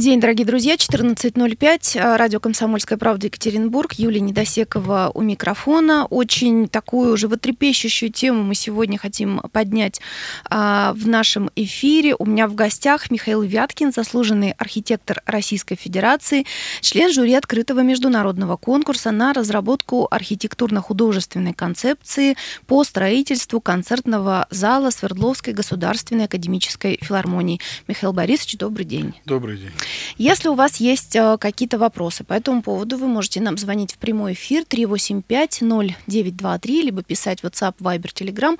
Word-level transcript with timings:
день, 0.00 0.18
дорогие 0.18 0.46
друзья. 0.46 0.76
14.05. 0.76 1.98
А, 1.98 2.16
радио 2.16 2.40
«Комсомольская 2.40 2.96
правда» 2.96 3.26
Екатеринбург. 3.26 3.92
Юлия 3.94 4.20
Недосекова 4.20 5.10
у 5.12 5.20
микрофона. 5.20 6.06
Очень 6.06 6.68
такую 6.68 7.16
животрепещущую 7.18 8.10
тему 8.10 8.42
мы 8.42 8.54
сегодня 8.54 8.98
хотим 8.98 9.40
поднять 9.52 10.00
а, 10.48 10.94
в 10.94 11.06
нашем 11.06 11.50
эфире. 11.54 12.14
У 12.18 12.24
меня 12.24 12.48
в 12.48 12.54
гостях 12.54 13.10
Михаил 13.10 13.42
Вяткин, 13.42 13.92
заслуженный 13.92 14.52
архитектор 14.52 15.22
Российской 15.26 15.76
Федерации, 15.76 16.46
член 16.80 17.12
жюри 17.12 17.34
открытого 17.34 17.80
международного 17.80 18.56
конкурса 18.56 19.10
на 19.10 19.34
разработку 19.34 20.08
архитектурно-художественной 20.10 21.52
концепции 21.52 22.36
по 22.66 22.84
строительству 22.84 23.60
концертного 23.60 24.46
зала 24.50 24.88
Свердловской 24.90 25.52
государственной 25.52 26.24
академической 26.24 26.98
филармонии. 27.02 27.60
Михаил 27.86 28.14
Борисович, 28.14 28.56
добрый 28.56 28.86
день. 28.86 29.14
Добрый 29.26 29.58
день. 29.58 29.72
Если 30.18 30.48
у 30.48 30.54
вас 30.54 30.76
есть 30.76 31.16
э, 31.16 31.38
какие-то 31.38 31.78
вопросы 31.78 32.22
по 32.24 32.34
этому 32.34 32.62
поводу, 32.62 32.96
вы 32.96 33.06
можете 33.06 33.40
нам 33.40 33.58
звонить 33.58 33.94
в 33.94 33.98
прямой 33.98 34.32
эфир 34.34 34.64
385-0923, 34.68 36.82
либо 36.82 37.02
писать 37.02 37.40
WhatsApp, 37.42 37.74
Viber, 37.80 38.12
Telegram, 38.12 38.58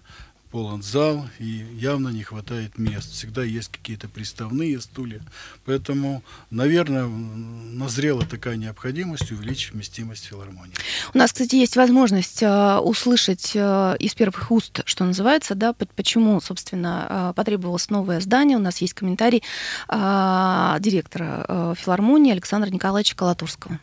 полон 0.55 0.81
зал, 0.81 1.25
и 1.37 1.65
явно 1.73 2.07
не 2.07 2.23
хватает 2.23 2.77
мест. 2.77 3.11
Всегда 3.11 3.43
есть 3.43 3.67
какие-то 3.67 4.07
приставные 4.07 4.79
стулья. 4.79 5.19
Поэтому, 5.65 6.23
наверное, 6.49 7.07
назрела 7.07 8.25
такая 8.25 8.55
необходимость 8.55 9.29
увеличить 9.33 9.73
вместимость 9.73 10.23
филармонии. 10.23 10.71
У 11.13 11.17
нас, 11.17 11.33
кстати, 11.33 11.57
есть 11.57 11.75
возможность 11.75 12.41
э, 12.41 12.77
услышать 12.77 13.51
э, 13.53 13.97
из 13.99 14.15
первых 14.15 14.49
уст, 14.49 14.79
что 14.85 15.03
называется, 15.03 15.55
да, 15.55 15.73
почему, 15.73 16.39
собственно, 16.39 17.05
э, 17.09 17.33
потребовалось 17.35 17.89
новое 17.89 18.21
здание. 18.21 18.55
У 18.55 18.61
нас 18.61 18.77
есть 18.77 18.93
комментарий 18.93 19.43
э, 19.89 20.75
директора 20.79 21.45
э, 21.49 21.73
филармонии 21.77 22.31
Александра 22.31 22.69
Николаевича 22.69 23.17
Калатурского. 23.17 23.77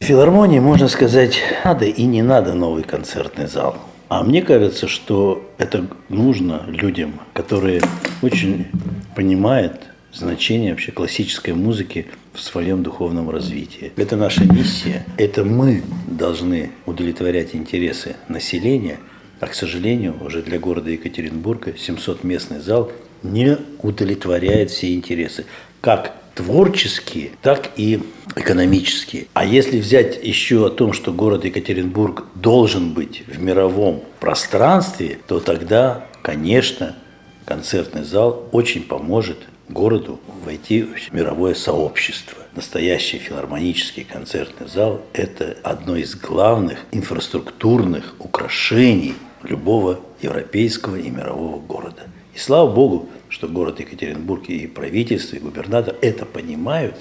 Филармонии, 0.00 0.60
можно 0.60 0.88
сказать, 0.88 1.40
надо 1.64 1.86
и 1.86 2.04
не 2.04 2.20
надо 2.20 2.52
новый 2.52 2.82
концертный 2.82 3.46
зал. 3.46 3.78
А 4.10 4.24
мне 4.24 4.42
кажется, 4.42 4.88
что 4.88 5.48
это 5.56 5.86
нужно 6.08 6.64
людям, 6.66 7.20
которые 7.32 7.80
очень 8.22 8.66
понимают 9.14 9.82
значение 10.12 10.72
вообще 10.72 10.90
классической 10.90 11.54
музыки 11.54 12.08
в 12.32 12.40
своем 12.40 12.82
духовном 12.82 13.30
развитии. 13.30 13.92
Это 13.94 14.16
наша 14.16 14.52
миссия. 14.52 15.06
Это 15.16 15.44
мы 15.44 15.84
должны 16.08 16.72
удовлетворять 16.86 17.54
интересы 17.54 18.16
населения. 18.26 18.98
А, 19.38 19.46
к 19.46 19.54
сожалению, 19.54 20.16
уже 20.20 20.42
для 20.42 20.58
города 20.58 20.90
Екатеринбурга 20.90 21.70
700-местный 21.70 22.58
зал 22.58 22.90
не 23.22 23.58
удовлетворяет 23.80 24.72
все 24.72 24.92
интересы. 24.92 25.46
Как 25.80 26.14
творческие, 26.34 27.32
так 27.42 27.70
и 27.76 28.02
экономические. 28.36 29.26
А 29.34 29.44
если 29.44 29.80
взять 29.80 30.22
еще 30.22 30.66
о 30.66 30.70
том, 30.70 30.92
что 30.92 31.12
город 31.12 31.44
Екатеринбург 31.44 32.24
должен 32.34 32.92
быть 32.92 33.24
в 33.26 33.40
мировом 33.40 34.02
пространстве, 34.20 35.18
то 35.26 35.40
тогда, 35.40 36.06
конечно, 36.22 36.96
концертный 37.44 38.04
зал 38.04 38.48
очень 38.52 38.82
поможет 38.82 39.38
городу 39.68 40.20
войти 40.44 40.82
в 40.82 41.12
мировое 41.12 41.54
сообщество. 41.54 42.38
Настоящий 42.54 43.18
филармонический 43.18 44.04
концертный 44.04 44.68
зал– 44.68 45.00
это 45.12 45.56
одно 45.62 45.96
из 45.96 46.14
главных 46.14 46.78
инфраструктурных 46.90 48.14
украшений 48.18 49.14
любого 49.42 50.00
европейского 50.20 50.96
и 50.96 51.10
мирового 51.10 51.60
города. 51.60 52.02
И 52.34 52.38
слава 52.38 52.70
Богу, 52.72 53.08
что 53.30 53.48
город 53.48 53.80
Екатеринбург 53.80 54.48
и 54.48 54.66
правительство, 54.66 55.36
и 55.36 55.40
губернатор 55.40 55.96
это 56.02 56.26
понимают, 56.26 56.96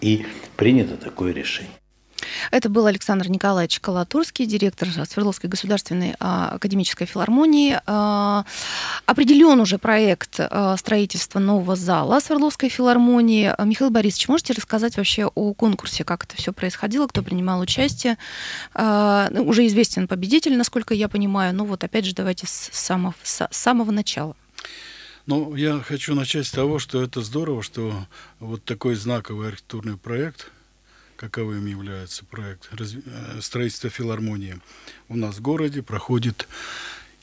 и 0.00 0.24
принято 0.56 0.96
такое 0.96 1.32
решение. 1.32 1.72
Это 2.50 2.68
был 2.68 2.86
Александр 2.86 3.28
Николаевич 3.28 3.80
Калатурский, 3.80 4.46
директор 4.46 4.88
Свердловской 4.88 5.50
государственной 5.50 6.14
а, 6.20 6.50
академической 6.54 7.06
филармонии. 7.06 7.78
А, 7.86 8.44
определен 9.06 9.60
уже 9.60 9.78
проект 9.78 10.36
а, 10.38 10.76
строительства 10.76 11.38
нового 11.38 11.76
зала 11.76 12.20
Свердловской 12.20 12.68
филармонии. 12.68 13.52
Михаил 13.64 13.90
Борисович, 13.90 14.28
можете 14.28 14.52
рассказать 14.52 14.96
вообще 14.96 15.26
о 15.26 15.54
конкурсе, 15.54 16.04
как 16.04 16.24
это 16.24 16.36
все 16.36 16.52
происходило, 16.52 17.06
кто 17.06 17.22
принимал 17.22 17.60
участие? 17.60 18.18
Ну, 18.74 19.44
уже 19.44 19.66
известен 19.66 20.08
победитель, 20.08 20.56
насколько 20.56 20.94
я 20.94 21.08
понимаю. 21.08 21.54
Ну 21.54 21.64
вот 21.64 21.84
опять 21.84 22.04
же 22.04 22.14
давайте 22.14 22.46
с 22.46 22.70
самого, 22.72 23.14
с 23.22 23.46
самого 23.50 23.90
начала. 23.90 24.34
Ну, 25.26 25.54
я 25.54 25.80
хочу 25.80 26.14
начать 26.14 26.46
с 26.46 26.50
того, 26.50 26.78
что 26.78 27.02
это 27.02 27.22
здорово, 27.22 27.62
что 27.62 28.06
вот 28.40 28.62
такой 28.64 28.94
знаковый 28.94 29.48
архитектурный 29.48 29.96
проект, 29.96 30.50
каковым 31.16 31.64
является 31.64 32.26
проект 32.26 32.68
э, 32.78 33.40
строительства 33.40 33.88
филармонии 33.88 34.60
у 35.08 35.16
нас 35.16 35.36
в 35.36 35.40
городе, 35.40 35.82
проходит 35.82 36.46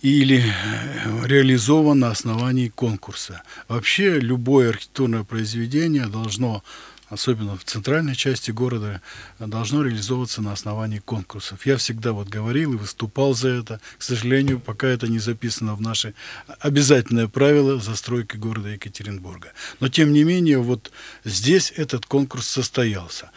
или 0.01 0.39
э, 0.44 1.28
реализован 1.28 2.00
на 2.00 2.09
основании 2.09 2.69
конкурса. 2.69 3.44
Вообще 3.67 4.19
любое 4.19 4.69
архитектурное 4.69 5.23
произведение 5.23 6.07
должно 6.07 6.63
особенно 7.12 7.58
в 7.58 7.66
центральной 7.66 8.16
части 8.16 8.52
города, 8.52 9.02
должно 9.38 9.84
реализовываться 9.84 10.42
на 10.42 10.54
основании 10.54 11.00
конкурсов. 11.00 11.66
Я 11.66 11.76
всегда 11.76 12.14
вот 12.14 12.30
говорил 12.30 12.74
и 12.74 12.78
выступал 12.78 13.34
за 13.36 13.50
это. 13.50 13.82
К 13.98 14.02
сожалению, 14.02 14.60
пока 14.62 14.88
это 14.88 15.08
не 15.08 15.20
записано 15.20 15.76
в 15.76 15.82
наши 15.82 16.14
обязательные 16.60 17.28
правила 17.28 17.80
застройки 17.80 18.38
города 18.38 18.70
Екатеринбурга. 18.70 19.52
Но 19.82 19.90
тем 19.90 20.14
не 20.14 20.24
менее, 20.24 20.60
вот 20.60 20.92
здесь 21.26 21.74
этот 21.76 22.06
конкурс 22.06 22.48
состоялся. 22.48 23.30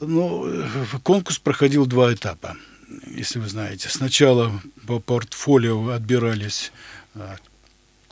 Ну, 0.00 0.46
конкурс 1.02 1.38
проходил 1.38 1.86
два 1.86 2.12
этапа, 2.12 2.56
если 3.06 3.38
вы 3.38 3.48
знаете. 3.48 3.88
Сначала 3.88 4.52
по 4.86 5.00
портфолио 5.00 5.88
отбирались 5.88 6.70
а, 7.14 7.36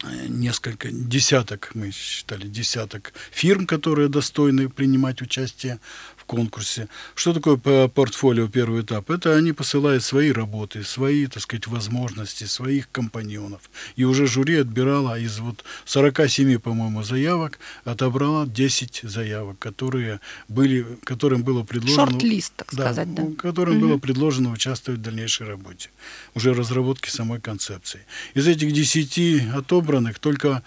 несколько, 0.03 0.91
десяток, 0.91 1.71
мы 1.75 1.91
считали, 1.91 2.47
десяток 2.47 3.13
фирм, 3.31 3.67
которые 3.67 4.09
достойны 4.09 4.69
принимать 4.69 5.23
участие 5.23 5.81
конкурсе. 6.27 6.89
Что 7.15 7.33
такое 7.33 7.89
портфолио 7.89 8.49
первый 8.49 8.83
этап? 8.83 9.11
Это 9.11 9.37
они 9.37 9.53
посылают 9.53 10.03
свои 10.03 10.33
работы, 10.33 10.85
свои, 10.85 11.27
так 11.27 11.43
сказать, 11.43 11.67
возможности, 11.67 12.45
своих 12.45 12.91
компаньонов. 12.91 13.71
И 13.97 14.05
уже 14.05 14.27
жюри 14.27 14.57
отбирала 14.57 15.19
из 15.19 15.39
вот 15.39 15.65
47, 15.85 16.59
по-моему, 16.59 17.03
заявок, 17.03 17.59
отобрала 17.85 18.47
10 18.47 19.01
заявок, 19.05 19.59
которые 19.59 20.21
были, 20.49 20.87
которым 21.05 21.43
было 21.43 21.63
предложено... 21.63 22.11
Шорт-лист, 22.11 22.53
так 22.57 22.69
да, 22.73 22.85
сказать, 22.85 23.15
да? 23.15 23.25
Которым 23.39 23.79
угу. 23.79 23.89
было 23.89 23.99
предложено 23.99 24.53
участвовать 24.53 25.01
в 25.01 25.03
дальнейшей 25.03 25.47
работе, 25.47 25.91
уже 26.35 26.53
разработке 26.53 27.11
самой 27.11 27.41
концепции. 27.41 28.01
Из 28.35 28.47
этих 28.47 28.73
10 28.73 29.55
отобранных 29.55 30.19
только 30.19 30.63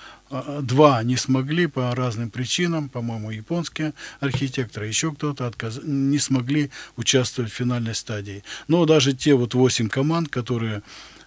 два 0.62 1.04
не 1.04 1.18
смогли 1.18 1.68
по 1.68 1.94
разным 1.96 2.30
причинам, 2.30 2.90
по-моему, 2.90 3.32
японские 3.32 3.94
архитекторы, 4.20 4.88
еще 4.88 5.12
кто-то 5.12 5.48
отказ... 5.48 5.80
не 5.84 6.20
смогли 6.20 6.72
участвовать 6.98 7.52
в 7.52 7.56
финальной 7.56 7.96
стадии. 7.96 8.44
Но 8.68 8.86
даже 8.86 9.14
те 9.14 9.34
вот 9.34 9.54
восемь 9.54 9.90
команд, 9.90 10.30
которые 10.30 10.84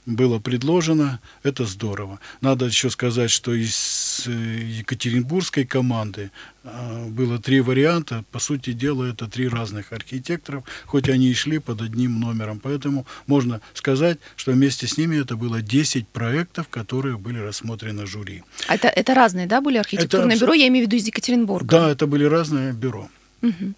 было 0.06 0.38
предложено, 0.38 1.20
это 1.43 1.64
здорово. 1.64 2.19
Надо 2.40 2.66
еще 2.66 2.90
сказать, 2.90 3.31
что 3.31 3.54
из 3.54 4.25
э, 4.26 4.31
Екатеринбургской 4.31 5.64
команды 5.64 6.31
э, 6.64 7.06
было 7.08 7.38
три 7.38 7.60
варианта. 7.60 8.25
По 8.32 8.40
сути 8.40 8.72
дела, 8.72 9.04
это 9.04 9.28
три 9.28 9.49
разных 9.49 9.93
архитекторов, 9.93 10.64
хоть 10.87 11.08
они 11.08 11.31
и 11.31 11.34
шли 11.34 11.58
под 11.58 11.82
одним 11.82 12.19
номером. 12.19 12.58
Поэтому 12.58 13.06
можно 13.26 13.60
сказать, 13.75 14.19
что 14.37 14.52
вместе 14.52 14.87
с 14.87 14.99
ними 14.99 15.20
это 15.20 15.37
было 15.37 15.62
10 15.62 16.08
проектов, 16.08 16.69
которые 16.69 17.16
были 17.16 17.38
рассмотрены 17.38 18.06
жюри. 18.06 18.43
Это, 18.69 18.88
это 18.88 19.14
разные, 19.14 19.46
да, 19.46 19.60
были 19.60 19.78
архитектурные 19.78 20.37
это... 20.37 20.44
бюро? 20.44 20.55
Я 20.55 20.69
имею 20.69 20.87
в 20.87 20.88
виду 20.88 20.96
из 20.96 21.06
Екатеринбурга. 21.06 21.66
Да, 21.66 21.90
это 21.90 22.06
были 22.06 22.25
разные 22.25 22.72
бюро. 22.72 23.08
Угу. 23.43 23.75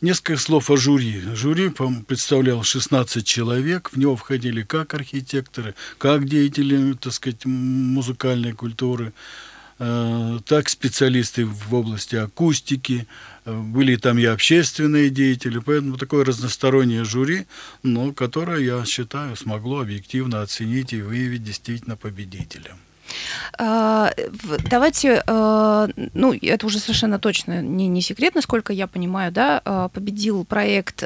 Несколько 0.00 0.36
слов 0.36 0.70
о 0.70 0.76
жюри. 0.76 1.20
Жюри 1.34 1.72
представлял 2.06 2.62
16 2.62 3.26
человек, 3.26 3.90
в 3.90 3.98
него 3.98 4.14
входили 4.14 4.62
как 4.62 4.94
архитекторы, 4.94 5.74
как 5.98 6.24
деятели, 6.24 6.92
так 6.92 7.12
сказать, 7.12 7.44
музыкальной 7.44 8.52
культуры, 8.52 9.12
э, 9.80 10.38
так 10.46 10.68
специалисты 10.68 11.44
в 11.44 11.74
области 11.74 12.14
акустики, 12.14 13.08
э, 13.44 13.52
были 13.52 13.96
там 13.96 14.18
и 14.18 14.24
общественные 14.24 15.10
деятели, 15.10 15.58
поэтому 15.58 15.96
такое 15.96 16.24
разностороннее 16.24 17.02
жюри, 17.04 17.46
но 17.82 18.12
которое, 18.12 18.60
я 18.60 18.84
считаю, 18.84 19.34
смогло 19.34 19.80
объективно 19.80 20.42
оценить 20.42 20.92
и 20.92 21.02
выявить 21.02 21.42
действительно 21.42 21.96
победителя. 21.96 22.76
А, 23.56 24.12
давайте, 24.70 25.22
а, 25.26 25.88
ну, 26.14 26.34
это 26.34 26.66
уже 26.66 26.78
совершенно 26.78 27.18
точно 27.18 27.62
не, 27.62 27.88
не 27.88 28.02
секрет, 28.02 28.34
насколько 28.34 28.72
я 28.72 28.86
понимаю, 28.86 29.32
да, 29.32 29.62
а, 29.64 29.88
победил 29.88 30.44
проект 30.44 31.04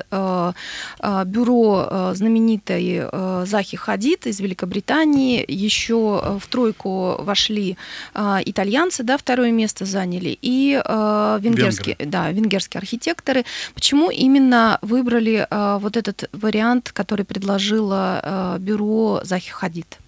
бюро 1.24 2.12
знаменитой 2.14 3.06
Захи 3.46 3.76
Хадид 3.76 4.26
из 4.26 4.40
Великобритании. 4.40 5.44
Еще 5.46 6.38
в 6.40 6.46
тройку 6.48 7.16
вошли 7.22 7.76
итальянцы, 8.14 9.02
да, 9.02 9.16
второе 9.16 9.52
место 9.52 9.84
заняли, 9.84 10.36
и 10.40 10.80
венгерские, 10.84 11.96
Венгры. 11.98 12.10
да, 12.10 12.30
венгерские 12.30 12.78
архитекторы. 12.80 13.44
Почему 13.74 14.10
именно 14.10 14.78
выбрали 14.82 15.46
вот 15.50 15.96
этот 15.96 16.28
вариант, 16.32 16.90
который 16.92 17.24
предложило 17.24 18.56
бюро 18.58 19.20
Захи 19.24 19.50
Хадид? 19.50 19.98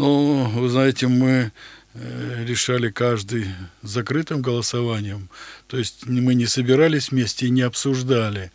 Ну, 0.00 0.48
вы 0.48 0.70
знаете, 0.70 1.08
мы 1.08 1.52
э, 1.92 2.44
решали 2.46 2.88
каждый 2.90 3.44
закрытым 3.82 4.40
голосованием. 4.40 5.28
То 5.66 5.76
есть 5.76 6.06
мы 6.06 6.34
не 6.34 6.46
собирались 6.46 7.10
вместе 7.10 7.46
и 7.46 7.50
не 7.50 7.60
обсуждали 7.60 8.50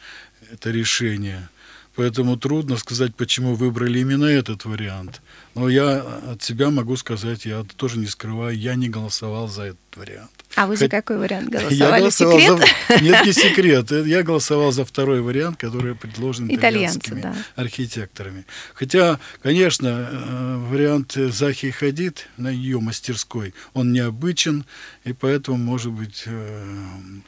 это 0.51 0.71
решение. 0.71 1.47
Поэтому 1.95 2.35
трудно 2.35 2.77
сказать, 2.77 3.15
почему 3.15 3.53
выбрали 3.53 3.99
именно 3.99 4.25
этот 4.25 4.65
вариант. 4.65 5.21
Но 5.53 5.69
я 5.69 5.99
от 6.31 6.41
себя 6.41 6.71
могу 6.71 6.97
сказать, 6.97 7.45
я 7.45 7.63
тоже 7.77 7.99
не 7.99 8.07
скрываю, 8.07 8.57
я 8.57 8.73
не 8.73 8.89
голосовал 8.89 9.47
за 9.47 9.65
этот 9.65 9.97
вариант. 9.97 10.44
А 10.55 10.67
вы 10.67 10.77
за 10.77 10.87
какой 10.87 11.17
вариант 11.17 11.49
голосовали? 11.49 11.75
Я 11.75 11.99
голосовал 11.99 12.39
секрет? 12.39 12.69
За... 12.87 13.03
Нет, 13.03 13.25
не 13.25 13.33
секрет. 13.33 13.91
Я 13.91 14.23
голосовал 14.23 14.71
за 14.71 14.85
второй 14.85 15.21
вариант, 15.21 15.57
который 15.57 15.95
предложен 15.95 16.47
итальянскими 16.49 17.21
да. 17.21 17.35
архитекторами. 17.55 18.45
Хотя, 18.73 19.19
конечно, 19.41 20.09
э, 20.11 20.57
вариант 20.69 21.13
Захи 21.13 21.71
Хадид 21.71 22.27
на 22.37 22.49
ее 22.49 22.79
мастерской, 22.79 23.53
он 23.73 23.91
необычен, 23.91 24.65
и 25.03 25.13
поэтому, 25.13 25.57
может 25.57 25.91
быть, 25.91 26.23
э, 26.25 26.65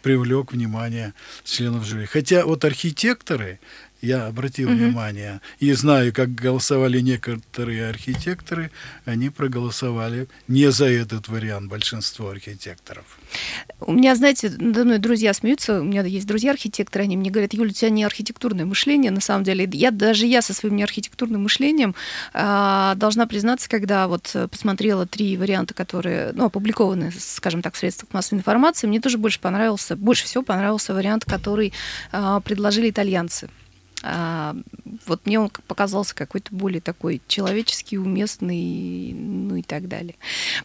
привлек 0.01 0.53
внимание 0.53 1.13
членов 1.43 1.85
жюри. 1.85 2.05
Хотя 2.05 2.45
вот 2.45 2.63
архитекторы, 2.63 3.59
я 4.01 4.27
обратил 4.27 4.69
угу. 4.69 4.77
внимание 4.77 5.41
и 5.59 5.71
знаю, 5.73 6.13
как 6.13 6.33
голосовали 6.35 6.99
некоторые 6.99 7.89
архитекторы, 7.89 8.71
они 9.05 9.29
проголосовали 9.29 10.27
не 10.47 10.71
за 10.71 10.85
этот 10.85 11.27
вариант 11.27 11.69
большинство 11.69 12.29
архитекторов. 12.29 13.05
У 13.79 13.93
меня, 13.93 14.15
знаете, 14.15 14.51
надо 14.57 14.85
мной 14.85 14.99
друзья 14.99 15.33
смеются, 15.33 15.81
у 15.81 15.83
меня 15.83 16.03
есть 16.03 16.27
друзья-архитекторы, 16.27 17.03
они 17.03 17.17
мне 17.17 17.29
говорят, 17.29 17.53
Юля, 17.53 17.69
у 17.69 17.73
тебя 17.73 17.89
не 17.89 18.03
архитектурное 18.03 18.65
мышление, 18.65 19.11
на 19.11 19.21
самом 19.21 19.43
деле. 19.43 19.69
Я 19.73 19.91
даже 19.91 20.25
я 20.25 20.41
со 20.41 20.53
своим 20.53 20.75
неархитектурным 20.75 21.43
мышлением 21.43 21.95
э, 22.33 22.93
должна 22.95 23.27
признаться, 23.27 23.69
когда 23.69 24.07
вот 24.07 24.35
посмотрела 24.49 25.05
три 25.05 25.37
варианта, 25.37 25.73
которые 25.73 26.31
ну, 26.33 26.45
опубликованы, 26.45 27.11
скажем 27.17 27.61
так, 27.61 27.73
в 27.73 27.77
средствах 27.77 28.13
массовой 28.13 28.39
информации, 28.39 28.87
мне 28.87 28.99
тоже 28.99 29.17
больше 29.17 29.39
понравился, 29.39 29.95
больше 29.95 30.25
всего 30.25 30.43
понравился 30.43 30.93
вариант, 30.93 31.25
который 31.25 31.73
э, 32.11 32.41
предложили 32.43 32.89
итальянцы. 32.89 33.49
А, 34.03 34.55
вот 35.05 35.25
мне 35.25 35.39
он 35.39 35.49
показался 35.67 36.13
какой-то 36.13 36.53
более 36.53 36.81
такой 36.81 37.21
человеческий, 37.27 37.97
уместный, 37.97 39.13
ну 39.13 39.55
и 39.55 39.63
так 39.63 39.87
далее. 39.87 40.15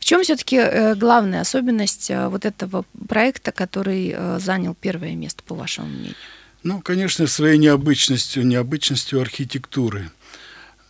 В 0.01 0.05
чем 0.05 0.23
все-таки 0.23 0.57
э, 0.57 0.95
главная 0.95 1.41
особенность 1.41 2.11
э, 2.11 2.29
вот 2.29 2.45
этого 2.45 2.85
проекта, 3.09 3.53
который 3.53 4.13
э, 4.15 4.39
занял 4.39 4.75
первое 4.75 5.15
место, 5.15 5.43
по 5.45 5.55
вашему 5.55 5.89
мнению? 5.89 6.15
Ну, 6.63 6.81
конечно, 6.81 7.27
своей 7.27 7.59
необычностью, 7.59 8.47
необычностью 8.47 9.21
архитектуры. 9.21 10.11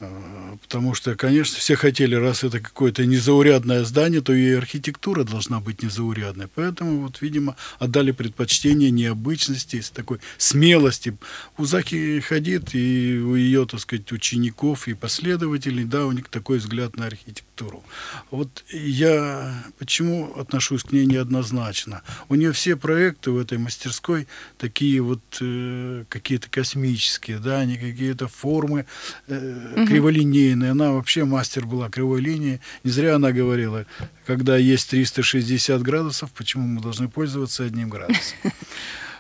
А, 0.03 0.57
потому 0.61 0.95
что, 0.95 1.15
конечно, 1.15 1.59
все 1.59 1.77
хотели, 1.77 2.15
раз 2.15 2.45
это 2.45 2.61
какое-то 2.61 3.07
незаурядное 3.07 3.85
здание, 3.85 4.21
то 4.21 4.33
и 4.33 4.53
архитектура 4.53 5.25
должна 5.25 5.61
быть 5.61 5.83
незаурядной. 5.83 6.49
Поэтому, 6.55 7.03
вот, 7.03 7.23
видимо, 7.23 7.57
отдали 7.79 8.11
предпочтение 8.11 8.91
необычности, 8.91 9.83
такой 9.95 10.19
смелости. 10.39 11.17
У 11.57 11.65
Заки 11.65 12.21
Хадид 12.21 12.75
и 12.75 13.19
у 13.19 13.35
ее, 13.37 13.67
так 13.67 13.81
сказать, 13.81 14.11
учеников 14.13 14.89
и 14.89 14.95
последователей, 14.95 15.85
да, 15.85 16.07
у 16.07 16.13
них 16.13 16.29
такой 16.29 16.59
взгляд 16.59 16.97
на 16.97 17.07
архитектуру. 17.07 17.85
Вот 18.31 18.65
я 18.71 19.65
почему 19.79 20.35
отношусь 20.37 20.83
к 20.83 20.93
ней 20.93 21.07
неоднозначно? 21.07 22.03
У 22.29 22.35
нее 22.35 22.53
все 22.53 22.77
проекты 22.77 23.31
в 23.31 23.39
этой 23.39 23.59
мастерской 23.59 24.27
такие 24.59 25.01
вот 25.01 25.21
э, 25.41 26.05
какие-то 26.09 26.51
космические, 26.51 27.39
да, 27.39 27.61
они 27.61 27.77
какие-то 27.77 28.29
формы 28.29 28.87
э, 29.29 29.87
криволинейная. 29.93 30.73
Она 30.73 30.93
вообще 30.93 31.25
мастер 31.25 31.67
была 31.67 31.89
кривой 31.91 32.21
линии. 32.21 32.61
Не 32.85 32.91
зря 32.91 33.17
она 33.17 33.33
говорила, 33.33 33.87
когда 34.27 34.57
есть 34.57 34.91
360 34.91 35.83
градусов, 35.83 36.31
почему 36.33 36.67
мы 36.67 36.81
должны 36.81 37.09
пользоваться 37.09 37.65
одним 37.65 37.89
градусом. 37.89 38.39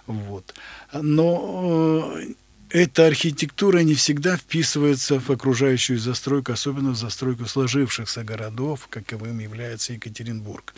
Вот. 0.07 0.53
Но 0.93 2.13
э, 2.17 2.33
эта 2.71 3.07
архитектура 3.07 3.79
не 3.79 3.95
всегда 3.95 4.37
вписывается 4.37 5.21
в 5.21 5.31
окружающую 5.31 5.97
застройку, 5.97 6.51
особенно 6.51 6.91
в 6.91 6.97
застройку 6.97 7.47
сложившихся 7.47 8.25
городов, 8.25 8.89
каковым 8.91 9.39
является 9.39 9.93
Екатеринбург. 9.93 10.75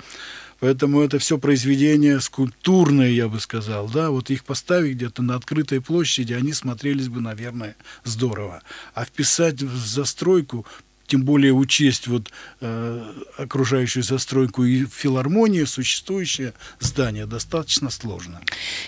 Поэтому 0.60 1.00
это 1.00 1.18
все 1.18 1.38
произведения 1.38 2.20
скульптурные, 2.20 3.14
я 3.14 3.28
бы 3.28 3.40
сказал. 3.40 3.88
Да? 3.88 4.10
Вот 4.10 4.30
их 4.30 4.44
поставить 4.44 4.96
где-то 4.96 5.22
на 5.22 5.34
открытой 5.34 5.80
площади, 5.80 6.32
они 6.32 6.52
смотрелись 6.52 7.08
бы, 7.08 7.20
наверное, 7.20 7.76
здорово. 8.04 8.62
А 8.94 9.04
вписать 9.04 9.62
в 9.62 9.86
застройку 9.86 10.66
тем 11.06 11.22
более 11.22 11.52
учесть 11.52 12.06
вот 12.06 12.30
э, 12.60 13.12
окружающую 13.38 14.02
застройку 14.02 14.64
и 14.64 14.86
филармонию, 14.86 15.66
существующее 15.66 16.54
здание 16.80 17.26
достаточно 17.26 17.90
сложно. 17.90 18.40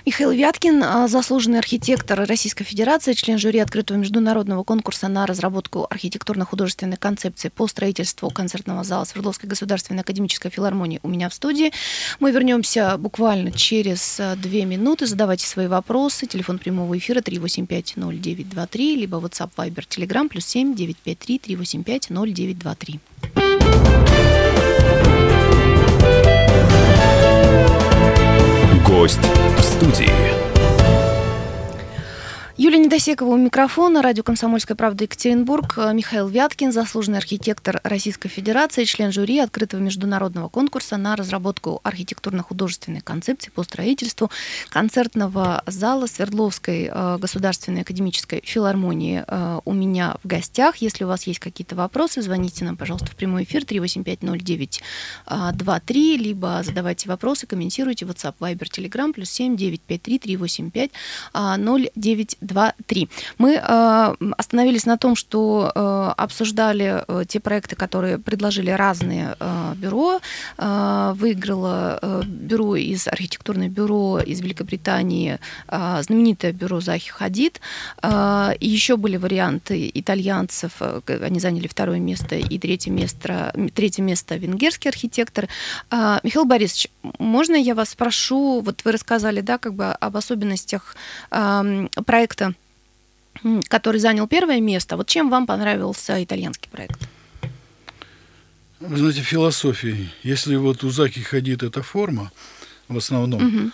Михаил 0.04 0.30
Вяткин, 0.30 0.82
а, 0.82 1.08
заслуженный 1.08 1.58
архитектор 1.58 2.24
Российской 2.26 2.64
Федерации, 2.64 3.12
член 3.12 3.38
жюри 3.38 3.58
открытого 3.58 3.98
международного 3.98 4.64
конкурса 4.64 5.08
на 5.08 5.26
разработку 5.26 5.86
архитектурно-художественной 5.90 6.96
концепции 6.96 7.48
по 7.48 7.66
строительству 7.66 8.30
концертного 8.30 8.84
зала 8.84 9.04
Свердловской 9.04 9.48
государственной 9.48 10.00
академической 10.00 10.50
филармонии 10.50 11.00
у 11.02 11.08
меня 11.08 11.28
в 11.28 11.34
студии. 11.34 11.72
Мы 12.20 12.30
вернемся 12.32 12.96
буквально 12.98 13.52
через 13.52 14.18
э, 14.20 14.36
две 14.36 14.64
минуты. 14.64 15.06
Задавайте 15.06 15.46
свои 15.46 15.66
вопросы. 15.66 16.26
Телефон 16.26 16.58
прямого 16.58 16.96
эфира 16.96 17.20
3850923, 17.20 18.96
либо 18.96 19.18
WhatsApp, 19.18 19.50
Viber, 19.56 19.86
Telegram, 19.88 20.28
плюс 20.28 20.46
7 20.46 20.74
953 20.74 21.38
385 21.38 22.05
0923. 22.10 24.15
Недосекова 32.96 33.34
у 33.34 33.36
микрофона, 33.36 34.00
радио 34.00 34.22
«Комсомольская 34.22 34.74
правда» 34.74 35.04
Екатеринбург, 35.04 35.74
э, 35.76 35.92
Михаил 35.92 36.28
Вяткин, 36.28 36.72
заслуженный 36.72 37.18
архитектор 37.18 37.78
Российской 37.84 38.30
Федерации, 38.30 38.84
член 38.84 39.12
жюри 39.12 39.38
открытого 39.38 39.80
международного 39.80 40.48
конкурса 40.48 40.96
на 40.96 41.14
разработку 41.14 41.80
архитектурно-художественной 41.82 43.02
концепции 43.02 43.50
по 43.50 43.64
строительству 43.64 44.30
концертного 44.70 45.62
зала 45.66 46.06
Свердловской 46.06 46.88
э, 46.90 47.18
государственной 47.18 47.82
академической 47.82 48.40
филармонии 48.42 49.22
э, 49.28 49.60
у 49.62 49.74
меня 49.74 50.16
в 50.24 50.26
гостях. 50.26 50.78
Если 50.78 51.04
у 51.04 51.08
вас 51.08 51.24
есть 51.24 51.40
какие-то 51.40 51.76
вопросы, 51.76 52.22
звоните 52.22 52.64
нам, 52.64 52.78
пожалуйста, 52.78 53.10
в 53.10 53.14
прямой 53.14 53.44
эфир 53.44 53.64
3850923, 53.64 56.16
либо 56.16 56.62
задавайте 56.64 57.10
вопросы, 57.10 57.46
комментируйте 57.46 58.06
WhatsApp, 58.06 58.36
Viber, 58.40 58.70
Telegram, 58.70 59.12
плюс 59.12 59.28
7 59.28 59.54
953 59.54 60.18
385 60.18 60.90
09 61.34 62.38
2-3. 62.86 62.96
три. 62.96 63.08
Мы 63.38 63.56
остановились 63.58 64.86
на 64.86 64.96
том, 64.96 65.16
что 65.16 65.72
обсуждали 66.16 67.04
те 67.26 67.40
проекты, 67.40 67.76
которые 67.76 68.18
предложили 68.18 68.70
разные 68.70 69.36
бюро. 69.76 70.20
Выиграло 70.58 72.22
бюро 72.26 72.76
из 72.76 73.08
архитектурное 73.08 73.68
бюро 73.68 74.20
из 74.20 74.40
Великобритании, 74.40 75.38
знаменитое 75.68 76.52
бюро 76.52 76.80
Захи 76.80 77.10
Хадид. 77.10 77.60
Еще 78.02 78.96
были 78.96 79.16
варианты 79.16 79.90
итальянцев, 79.92 80.80
они 81.06 81.40
заняли 81.40 81.66
второе 81.66 81.98
место, 81.98 82.36
и 82.36 82.58
третье 82.58 82.90
место, 82.90 83.52
третье 83.74 84.02
место 84.02 84.36
венгерский 84.36 84.88
архитектор. 84.88 85.48
Михаил 85.90 86.44
Борисович, 86.44 86.88
можно 87.18 87.56
я 87.56 87.74
вас 87.74 87.90
спрошу, 87.90 88.60
вот 88.60 88.82
вы 88.84 88.92
рассказали, 88.92 89.40
да, 89.40 89.58
как 89.58 89.74
бы 89.74 89.86
об 89.86 90.16
особенностях 90.16 90.96
э, 91.30 91.86
проекта, 92.04 92.54
который 93.68 94.00
занял 94.00 94.26
первое 94.26 94.60
место. 94.60 94.96
Вот 94.96 95.08
чем 95.08 95.30
вам 95.30 95.46
понравился 95.46 96.22
итальянский 96.22 96.68
проект? 96.70 97.08
Вы 98.80 98.98
знаете, 98.98 99.22
философии. 99.22 100.10
Если 100.22 100.56
вот 100.56 100.84
у 100.84 100.90
Заки 100.90 101.20
ходит 101.20 101.62
эта 101.62 101.82
форма, 101.82 102.30
в 102.88 102.96
основном, 102.98 103.46
угу. 103.46 103.70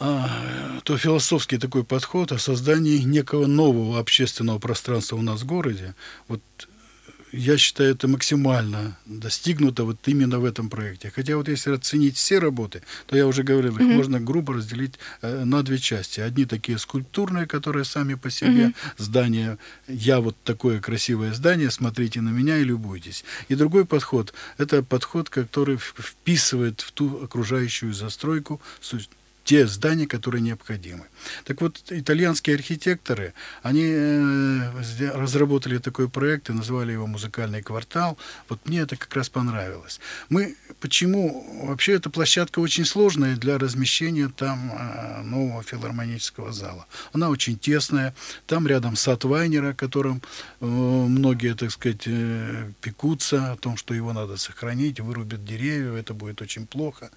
а, 0.00 0.80
то 0.82 0.98
философский 0.98 1.58
такой 1.58 1.84
подход 1.84 2.32
о 2.32 2.38
создании 2.38 2.98
некого 2.98 3.46
нового 3.46 4.00
общественного 4.00 4.58
пространства 4.58 5.16
у 5.16 5.22
нас 5.22 5.42
в 5.42 5.46
городе, 5.46 5.94
вот 6.26 6.40
я 7.36 7.58
считаю, 7.58 7.92
это 7.92 8.08
максимально 8.08 8.96
достигнуто 9.06 9.84
вот 9.84 9.98
именно 10.06 10.38
в 10.38 10.44
этом 10.44 10.70
проекте. 10.70 11.10
Хотя 11.14 11.36
вот 11.36 11.48
если 11.48 11.72
оценить 11.72 12.16
все 12.16 12.38
работы, 12.38 12.82
то 13.06 13.16
я 13.16 13.26
уже 13.26 13.42
говорил, 13.42 13.76
их 13.76 13.80
mm-hmm. 13.80 13.94
можно 13.94 14.20
грубо 14.20 14.54
разделить 14.54 14.94
э, 15.22 15.44
на 15.44 15.62
две 15.62 15.78
части. 15.78 16.20
Одни 16.20 16.44
такие 16.44 16.78
скульптурные, 16.78 17.46
которые 17.46 17.84
сами 17.84 18.14
по 18.14 18.30
себе 18.30 18.66
mm-hmm. 18.66 18.74
здания. 18.98 19.58
Я 19.88 20.20
вот 20.20 20.36
такое 20.44 20.80
красивое 20.80 21.34
здание, 21.34 21.70
смотрите 21.70 22.20
на 22.20 22.30
меня 22.30 22.58
и 22.58 22.64
любуйтесь. 22.64 23.24
И 23.48 23.54
другой 23.54 23.84
подход, 23.84 24.32
это 24.58 24.82
подход, 24.82 25.28
который 25.28 25.76
вписывает 25.76 26.80
в 26.80 26.92
ту 26.92 27.22
окружающую 27.24 27.92
застройку 27.92 28.60
те 29.44 29.66
здания, 29.66 30.06
которые 30.06 30.40
необходимы. 30.40 31.06
Так 31.44 31.60
вот, 31.60 31.82
итальянские 31.90 32.56
архитекторы, 32.56 33.34
они 33.62 33.84
э, 33.86 35.12
разработали 35.14 35.78
такой 35.78 36.08
проект 36.08 36.50
и 36.50 36.52
назвали 36.52 36.92
его 36.92 37.06
«Музыкальный 37.06 37.62
квартал». 37.62 38.18
Вот 38.48 38.66
мне 38.66 38.80
это 38.80 38.96
как 38.96 39.14
раз 39.14 39.28
понравилось. 39.28 40.00
Мы, 40.30 40.56
почему? 40.80 41.66
Вообще, 41.66 41.92
эта 41.94 42.10
площадка 42.10 42.60
очень 42.60 42.84
сложная 42.84 43.36
для 43.36 43.58
размещения 43.58 44.28
там 44.28 44.72
э, 44.72 45.22
нового 45.22 45.62
филармонического 45.62 46.52
зала. 46.52 46.86
Она 47.12 47.28
очень 47.28 47.58
тесная. 47.58 48.14
Там 48.46 48.66
рядом 48.66 48.96
сад 48.96 49.24
Вайнера, 49.24 49.70
о 49.70 49.74
котором 49.74 50.22
э, 50.60 50.66
многие, 50.66 51.54
так 51.54 51.70
сказать, 51.70 52.08
пекутся, 52.80 53.52
о 53.52 53.56
том, 53.56 53.76
что 53.76 53.94
его 53.94 54.12
надо 54.12 54.36
сохранить, 54.36 55.00
вырубят 55.00 55.44
деревья, 55.44 55.92
это 55.98 56.14
будет 56.14 56.40
очень 56.40 56.66
плохо. 56.66 57.10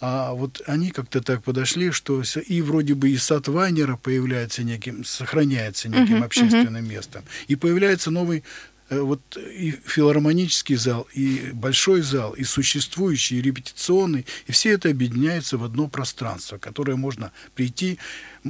А 0.00 0.32
вот 0.34 0.60
они 0.66 0.90
как-то 0.90 1.22
так 1.22 1.42
подошли, 1.42 1.90
что 1.90 2.22
и 2.46 2.60
вроде 2.60 2.94
бы 2.94 3.10
и 3.10 3.16
сад 3.16 3.48
Вайнера 3.48 3.96
появляется 3.96 4.62
неким, 4.62 5.04
сохраняется 5.04 5.88
неким 5.88 6.16
uh-huh, 6.16 6.26
общественным 6.26 6.84
uh-huh. 6.84 6.88
местом, 6.88 7.24
и 7.48 7.56
появляется 7.56 8.10
новый 8.10 8.44
э, 8.90 9.00
вот 9.00 9.22
и 9.38 9.70
филармонический 9.86 10.76
зал, 10.76 11.08
и 11.14 11.50
большой 11.54 12.02
зал, 12.02 12.34
и 12.34 12.44
существующий, 12.44 13.38
и 13.38 13.42
репетиционный, 13.42 14.26
и 14.46 14.52
все 14.52 14.72
это 14.72 14.90
объединяется 14.90 15.56
в 15.56 15.64
одно 15.64 15.88
пространство, 15.88 16.58
которое 16.58 16.96
можно 16.96 17.32
прийти 17.54 17.98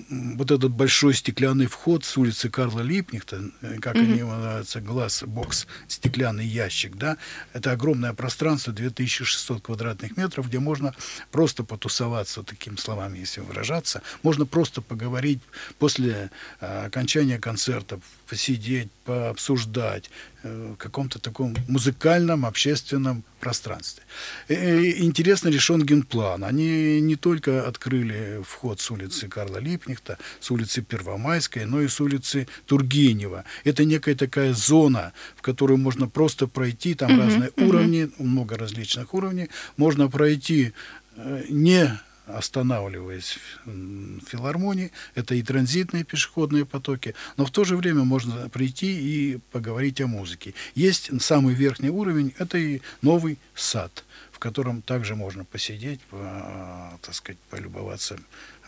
вот 0.09 0.51
этот 0.51 0.73
большой 0.73 1.15
стеклянный 1.15 1.67
вход 1.67 2.05
с 2.05 2.17
улицы 2.17 2.51
Карла 2.51 2.81
Липнихта, 2.81 3.51
э, 3.63 3.79
как 3.79 3.97
mm-hmm. 3.97 4.01
они 4.01 4.19
его 4.19 4.33
называются, 4.33 4.81
глаз, 4.81 5.25
бокс, 5.27 5.67
стеклянный 5.89 6.47
ящик, 6.47 6.97
да, 6.97 7.17
это 7.53 7.73
огромное 7.73 8.13
пространство, 8.13 8.73
2600 8.73 9.63
квадратных 9.63 10.17
метров, 10.17 10.49
где 10.49 10.59
можно 10.59 10.95
просто 11.31 11.65
потусоваться, 11.65 12.43
такими 12.43 12.77
словами, 12.77 13.19
если 13.19 13.41
выражаться, 13.41 14.03
можно 14.23 14.47
просто 14.47 14.83
поговорить 14.83 15.41
после 15.79 16.31
а, 16.61 16.87
окончания 16.87 17.39
концерта, 17.39 18.01
посидеть, 18.29 18.91
пообсуждать 19.05 20.11
э, 20.36 20.36
каком-то 20.79 21.19
таком 21.19 21.55
музыкальном, 21.69 22.45
общественном 22.45 23.25
пространстве. 23.41 24.03
И, 24.49 25.05
интересно 25.05 25.49
решен 25.49 25.83
генплан. 25.83 26.45
Они 26.45 27.01
не 27.01 27.17
только 27.17 27.67
открыли 27.67 28.43
вход 28.45 28.81
с 28.81 28.91
улицы 28.91 29.29
Карла 29.29 29.59
Липнихта, 29.59 30.19
с 30.41 30.51
улицы 30.51 30.83
Первомайской, 30.83 31.65
но 31.65 31.81
и 31.81 31.89
с 31.89 32.01
улицы 32.01 32.49
Тургенева. 32.67 33.45
Это 33.65 33.85
некая 33.85 34.15
такая 34.15 34.53
зона, 34.55 35.13
в 35.37 35.43
которую 35.43 35.79
можно 35.79 36.09
просто 36.09 36.47
пройти, 36.47 36.95
там 36.95 37.11
uh-huh, 37.11 37.23
разные 37.23 37.51
uh-huh. 37.51 37.69
уровни, 37.69 38.11
много 38.19 38.57
различных 38.57 39.15
уровней. 39.15 39.49
Можно 39.77 40.09
пройти 40.09 40.73
э, 41.17 41.45
не 41.49 41.99
останавливаясь 42.27 43.39
в 43.65 44.21
филармонии. 44.27 44.93
Это 45.15 45.35
и 45.35 45.43
транзитные 45.43 46.05
пешеходные 46.05 46.65
потоки, 46.65 47.15
но 47.37 47.45
в 47.47 47.51
то 47.51 47.65
же 47.65 47.77
время 47.77 48.05
можно 48.05 48.49
прийти 48.49 48.99
и 48.99 49.39
поговорить 49.53 50.01
о 50.01 50.07
музыке. 50.07 50.55
Есть 50.75 51.11
самый 51.23 51.55
верхний 51.55 51.91
уровень, 51.91 52.35
это 52.39 52.59
и 52.59 52.81
новый 53.03 53.39
сад, 53.55 54.05
в 54.33 54.39
котором 54.39 54.83
также 54.83 55.15
можно 55.15 55.45
посидеть, 55.45 56.01
по, 56.03 56.99
так 57.03 57.15
сказать, 57.15 57.39
полюбоваться 57.51 58.17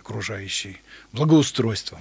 окружающей 0.08 0.80
благоустройством. 1.12 2.00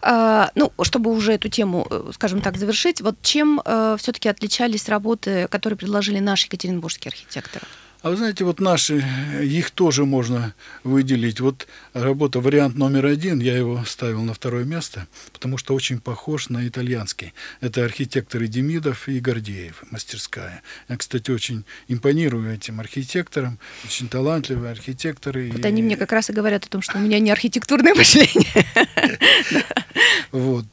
А, 0.00 0.50
ну, 0.54 0.72
чтобы 0.82 1.10
уже 1.10 1.32
эту 1.32 1.48
тему, 1.48 1.86
э, 1.90 2.12
скажем 2.14 2.40
так, 2.40 2.56
завершить, 2.56 3.00
вот 3.00 3.16
чем 3.22 3.60
э, 3.64 3.96
все-таки 3.98 4.28
отличались 4.28 4.88
работы, 4.88 5.48
которые 5.48 5.76
предложили 5.76 6.20
наши 6.20 6.46
екатеринбургские 6.46 7.10
архитекторы? 7.10 7.66
А 8.00 8.10
вы 8.10 8.16
знаете, 8.16 8.44
вот 8.44 8.60
наши, 8.60 9.04
их 9.42 9.72
тоже 9.72 10.04
можно 10.04 10.54
выделить. 10.84 11.40
Вот 11.40 11.66
работа, 11.94 12.38
вариант 12.38 12.76
номер 12.76 13.06
один, 13.06 13.40
я 13.40 13.56
его 13.56 13.84
ставил 13.84 14.22
на 14.22 14.34
второе 14.34 14.64
место, 14.64 15.08
потому 15.32 15.58
что 15.58 15.74
очень 15.74 15.98
похож 15.98 16.48
на 16.48 16.68
итальянский. 16.68 17.34
Это 17.60 17.84
архитекторы 17.84 18.46
Демидов 18.46 19.08
и 19.08 19.18
Гордеев, 19.18 19.82
мастерская. 19.90 20.62
Я, 20.88 20.96
кстати, 20.96 21.32
очень 21.32 21.64
импонирую 21.88 22.54
этим 22.54 22.78
архитекторам, 22.78 23.58
очень 23.84 24.08
талантливые 24.08 24.70
архитекторы. 24.70 25.50
Вот 25.50 25.64
и... 25.64 25.66
они 25.66 25.82
мне 25.82 25.96
как 25.96 26.12
раз 26.12 26.30
и 26.30 26.32
говорят 26.32 26.66
о 26.66 26.68
том, 26.68 26.82
что 26.82 26.98
у 26.98 27.00
меня 27.00 27.18
не 27.18 27.32
архитектурное 27.32 27.94
мышление. 27.96 28.64
Вот. 30.32 30.64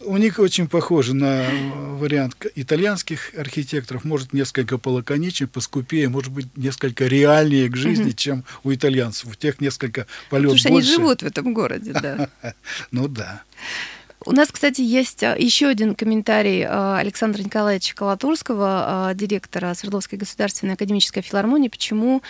У 0.00 0.16
них 0.16 0.38
очень 0.38 0.68
похоже 0.68 1.14
на 1.14 1.46
вариант 1.74 2.36
итальянских 2.54 3.34
архитекторов, 3.36 4.04
может, 4.04 4.32
несколько 4.32 4.78
полаконичнее, 4.78 5.48
поскупее, 5.48 6.08
может 6.08 6.32
быть, 6.32 6.46
несколько 6.56 7.06
реальнее 7.06 7.68
к 7.68 7.76
жизни, 7.76 8.10
чем 8.10 8.44
у 8.64 8.72
итальянцев. 8.72 9.30
У 9.30 9.34
тех 9.34 9.60
несколько 9.60 10.06
полет 10.30 10.50
Потому 10.50 10.50
больше. 10.50 10.68
они 10.68 10.82
живут 10.82 11.22
в 11.22 11.26
этом 11.26 11.54
городе, 11.54 11.92
да. 11.92 12.28
Ну 12.90 13.08
да. 13.08 13.42
У 14.24 14.32
нас, 14.32 14.50
кстати, 14.50 14.80
есть 14.80 15.22
а, 15.22 15.36
еще 15.36 15.68
один 15.68 15.94
комментарий 15.94 16.64
а, 16.64 16.98
Александра 16.98 17.42
Николаевича 17.42 17.94
Колотурского, 17.94 19.08
а, 19.08 19.14
директора 19.14 19.74
Свердловской 19.74 20.18
государственной 20.18 20.74
академической 20.74 21.22
филармонии. 21.22 21.68
Почему? 21.68 22.22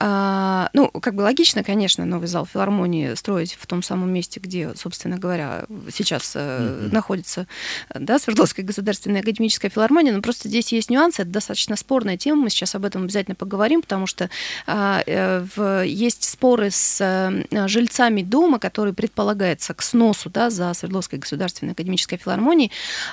Ну, 0.00 0.90
как 1.00 1.14
бы 1.14 1.22
логично, 1.22 1.62
конечно, 1.62 2.04
новый 2.04 2.28
зал 2.28 2.46
филармонии 2.46 3.14
строить 3.14 3.56
в 3.58 3.66
том 3.66 3.82
самом 3.82 4.12
месте, 4.12 4.40
где, 4.40 4.74
собственно 4.74 5.18
говоря, 5.18 5.66
сейчас 5.92 6.34
mm-hmm. 6.34 6.92
находится 6.92 7.46
да, 7.94 8.18
Свердловская 8.18 8.64
государственная 8.64 9.20
академическая 9.20 9.70
филармония, 9.70 10.12
но 10.12 10.22
просто 10.22 10.48
здесь 10.48 10.72
есть 10.72 10.90
нюансы, 10.90 11.22
это 11.22 11.30
достаточно 11.30 11.76
спорная 11.76 12.16
тема, 12.16 12.44
мы 12.44 12.50
сейчас 12.50 12.74
об 12.74 12.84
этом 12.84 13.04
обязательно 13.04 13.34
поговорим, 13.34 13.82
потому 13.82 14.06
что 14.06 14.30
э, 14.66 15.84
есть 15.86 16.24
споры 16.24 16.70
с 16.70 17.44
жильцами 17.50 18.22
дома, 18.22 18.58
который 18.58 18.92
предполагается 18.92 19.74
к 19.74 19.82
сносу 19.82 20.30
да, 20.30 20.50
за 20.50 20.72
Свердловской 20.74 21.18
государственной 21.18 21.37
Государственной 21.38 21.72
академической 21.72 22.16
филармонии. 22.16 22.70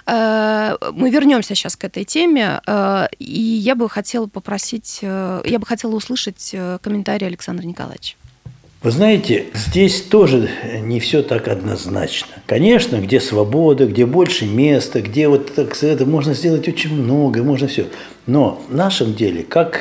Э, 0.08 0.76
мы 0.94 1.12
вернемся 1.12 1.54
сейчас 1.56 1.76
к 1.76 1.84
этой 1.84 2.04
теме, 2.06 2.60
э, 2.66 3.06
и 3.20 3.40
я 3.40 3.76
бы 3.76 3.88
хотела 3.88 4.26
попросить, 4.28 5.00
э, 5.02 5.42
я 5.46 5.60
бы 5.60 5.66
хотела 5.66 5.96
услышать 5.96 6.56
комментарий 6.82 7.28
Александра 7.28 7.66
Николаевича. 7.66 8.16
Вы 8.82 8.92
знаете, 8.92 9.46
здесь 9.54 10.02
тоже 10.02 10.50
не 10.82 11.00
все 11.00 11.24
так 11.24 11.48
однозначно. 11.48 12.34
Конечно, 12.46 12.98
где 12.98 13.20
свобода, 13.20 13.86
где 13.86 14.06
больше 14.06 14.46
места, 14.46 15.02
где 15.02 15.28
вот 15.28 15.54
так 15.56 15.76
сказать, 15.76 16.02
можно 16.02 16.34
сделать 16.34 16.68
очень 16.68 16.94
много, 16.94 17.44
можно 17.44 17.68
все. 17.68 17.88
Но 18.28 18.62
в 18.70 18.76
нашем 18.76 19.16
деле, 19.16 19.44
как 19.44 19.80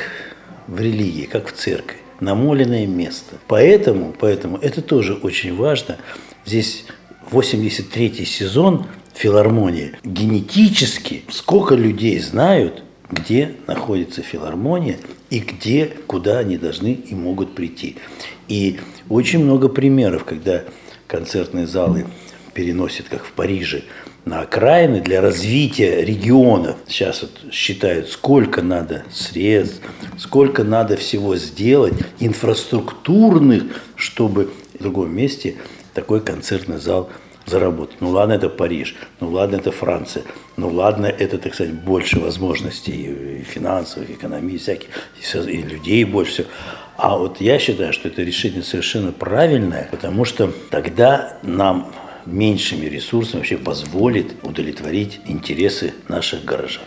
в 0.67 0.79
религии, 0.79 1.25
как 1.25 1.47
в 1.47 1.53
церкви, 1.53 1.97
намоленное 2.19 2.87
место. 2.87 3.35
Поэтому, 3.47 4.13
поэтому 4.17 4.57
это 4.57 4.81
тоже 4.81 5.13
очень 5.13 5.55
важно. 5.55 5.97
Здесь 6.45 6.85
83 7.31 8.25
сезон 8.25 8.85
филармонии. 9.13 9.93
Генетически 10.03 11.23
сколько 11.29 11.75
людей 11.75 12.19
знают, 12.19 12.83
где 13.09 13.55
находится 13.67 14.21
филармония 14.21 14.97
и 15.29 15.39
где, 15.39 15.85
куда 16.07 16.39
они 16.39 16.57
должны 16.57 16.93
и 16.93 17.15
могут 17.15 17.55
прийти. 17.55 17.97
И 18.47 18.79
очень 19.09 19.43
много 19.43 19.69
примеров, 19.69 20.23
когда 20.23 20.63
концертные 21.07 21.67
залы 21.67 22.05
переносит, 22.53 23.09
как 23.09 23.25
в 23.25 23.31
Париже, 23.31 23.83
на 24.25 24.41
окраины 24.41 25.01
для 25.01 25.21
развития 25.21 26.03
регионов. 26.03 26.77
Сейчас 26.87 27.21
вот 27.21 27.53
считают, 27.53 28.09
сколько 28.09 28.63
надо 28.63 29.03
средств, 29.11 29.81
сколько 30.17 30.63
надо 30.63 30.97
всего 30.97 31.35
сделать, 31.35 31.93
инфраструктурных, 32.19 33.63
чтобы 33.95 34.51
в 34.73 34.81
другом 34.81 35.15
месте 35.15 35.55
такой 35.95 36.21
концертный 36.21 36.77
зал 36.77 37.09
заработать. 37.45 37.97
Ну 38.01 38.09
ладно, 38.09 38.33
это 38.33 38.49
Париж, 38.49 38.95
ну 39.19 39.29
ладно, 39.29 39.55
это 39.55 39.71
Франция, 39.71 40.23
ну 40.57 40.69
ладно, 40.69 41.05
это, 41.05 41.37
так 41.37 41.53
сказать, 41.55 41.73
больше 41.73 42.19
возможностей 42.19 43.39
и 43.39 43.43
финансовых, 43.43 44.09
экономических, 44.11 44.89
всяких, 45.19 45.49
и 45.49 45.61
людей 45.61 46.03
больше 46.03 46.31
всего. 46.31 46.47
А 46.97 47.17
вот 47.17 47.41
я 47.41 47.59
считаю, 47.59 47.93
что 47.93 48.07
это 48.07 48.21
решение 48.21 48.63
совершенно 48.63 49.11
правильное, 49.11 49.87
потому 49.91 50.25
что 50.25 50.51
тогда 50.69 51.37
нам 51.43 51.91
меньшими 52.25 52.85
ресурсами 52.85 53.39
вообще 53.39 53.57
позволит 53.57 54.35
удовлетворить 54.43 55.19
интересы 55.25 55.93
наших 56.07 56.43
горожан. 56.45 56.83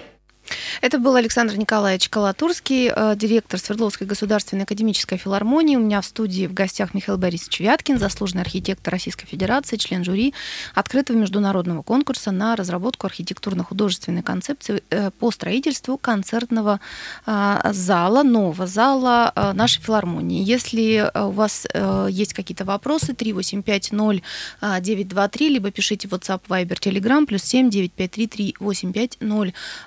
Это 0.81 1.01
был 1.01 1.17
Александр 1.17 1.57
Николаевич 1.57 2.09
Калатурский, 2.09 2.93
э, 2.95 3.17
директор 3.17 3.59
Свердловской 3.59 4.07
государственной 4.07 4.63
академической 4.63 5.17
филармонии. 5.17 5.75
У 5.77 5.81
меня 5.81 6.01
в 6.01 6.07
студии 6.07 6.47
в 6.47 6.55
гостях 6.55 6.95
Михаил 6.95 7.19
Борисович 7.19 7.59
Вяткин, 7.61 7.99
заслуженный 7.99 8.43
архитектор 8.43 8.93
Российской 8.93 9.27
Федерации, 9.27 9.77
член 9.77 10.05
жюри 10.05 10.35
открытого 10.75 11.17
международного 11.17 11.83
конкурса 11.83 12.31
на 12.31 12.55
разработку 12.55 13.09
архитектурно-художественной 13.09 14.23
концепции 14.23 14.85
э, 14.91 15.11
по 15.11 15.33
строительству 15.33 15.99
концертного 15.99 16.79
э, 17.27 17.59
зала, 17.73 18.23
нового 18.23 18.69
зала 18.69 19.33
нашей 19.55 19.83
филармонии. 19.83 20.45
Если 20.45 21.11
у 21.15 21.31
вас 21.31 21.67
есть 22.09 22.35
какие-то 22.35 22.65
вопросы, 22.65 23.13
3850923, 23.13 25.49
либо 25.49 25.71
пишите 25.71 26.09
WhatsApp, 26.09 26.41
Viber, 26.49 26.79
Telegram, 26.79 27.25
плюс 27.27 27.43
7 27.43 27.71
953 27.71 28.29
385 28.29 29.19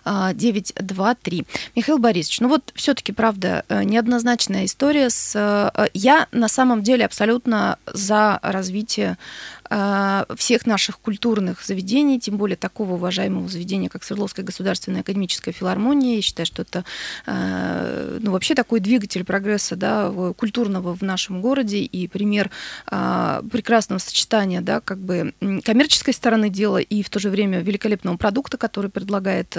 09 0.04 0.74
два, 0.82 1.16
три. 1.16 1.46
Михаил 1.76 1.98
Борисович, 1.98 2.40
ну 2.42 2.50
вот 2.50 2.72
все-таки, 2.76 3.12
правда, 3.12 3.64
э, 3.70 3.84
неоднозначная 3.84 4.66
история 4.66 5.10
с... 5.10 5.34
Э, 5.36 5.88
я 5.94 6.28
на 6.32 6.48
самом 6.48 6.84
деле 6.84 7.06
абсолютно 7.06 7.78
за 7.86 8.40
развитие 8.42 9.18
всех 10.36 10.66
наших 10.66 11.00
культурных 11.00 11.64
заведений, 11.64 12.20
тем 12.20 12.38
более 12.38 12.58
такого 12.58 12.94
уважаемого 12.94 13.48
заведения, 13.48 13.90
как 13.90 14.04
Свердловская 14.04 14.46
государственная 14.46 15.02
академическая 15.02 15.54
филармония. 15.54 16.18
Я 16.18 16.22
считаю, 16.22 16.46
что 16.46 16.64
это 16.64 16.84
а, 17.26 18.18
ну, 18.20 18.32
вообще 18.32 18.54
такой 18.54 18.82
двигатель 18.82 19.24
прогресса 19.24 19.76
да, 19.76 20.12
культурного 20.36 20.96
в 20.96 21.02
нашем 21.02 21.42
городе 21.42 21.80
и 21.80 22.08
пример 22.08 22.52
а, 22.88 23.44
прекрасного 23.50 24.00
сочетания 24.00 24.62
да, 24.62 24.82
как 24.82 25.00
бы 25.00 25.34
коммерческой 25.64 26.14
стороны 26.14 26.50
дела 26.50 26.78
и 26.78 27.02
в 27.02 27.10
то 27.10 27.20
же 27.20 27.30
время 27.30 27.62
великолепного 27.62 28.18
продукта, 28.18 28.58
который 28.58 28.90
предлагает 28.90 29.58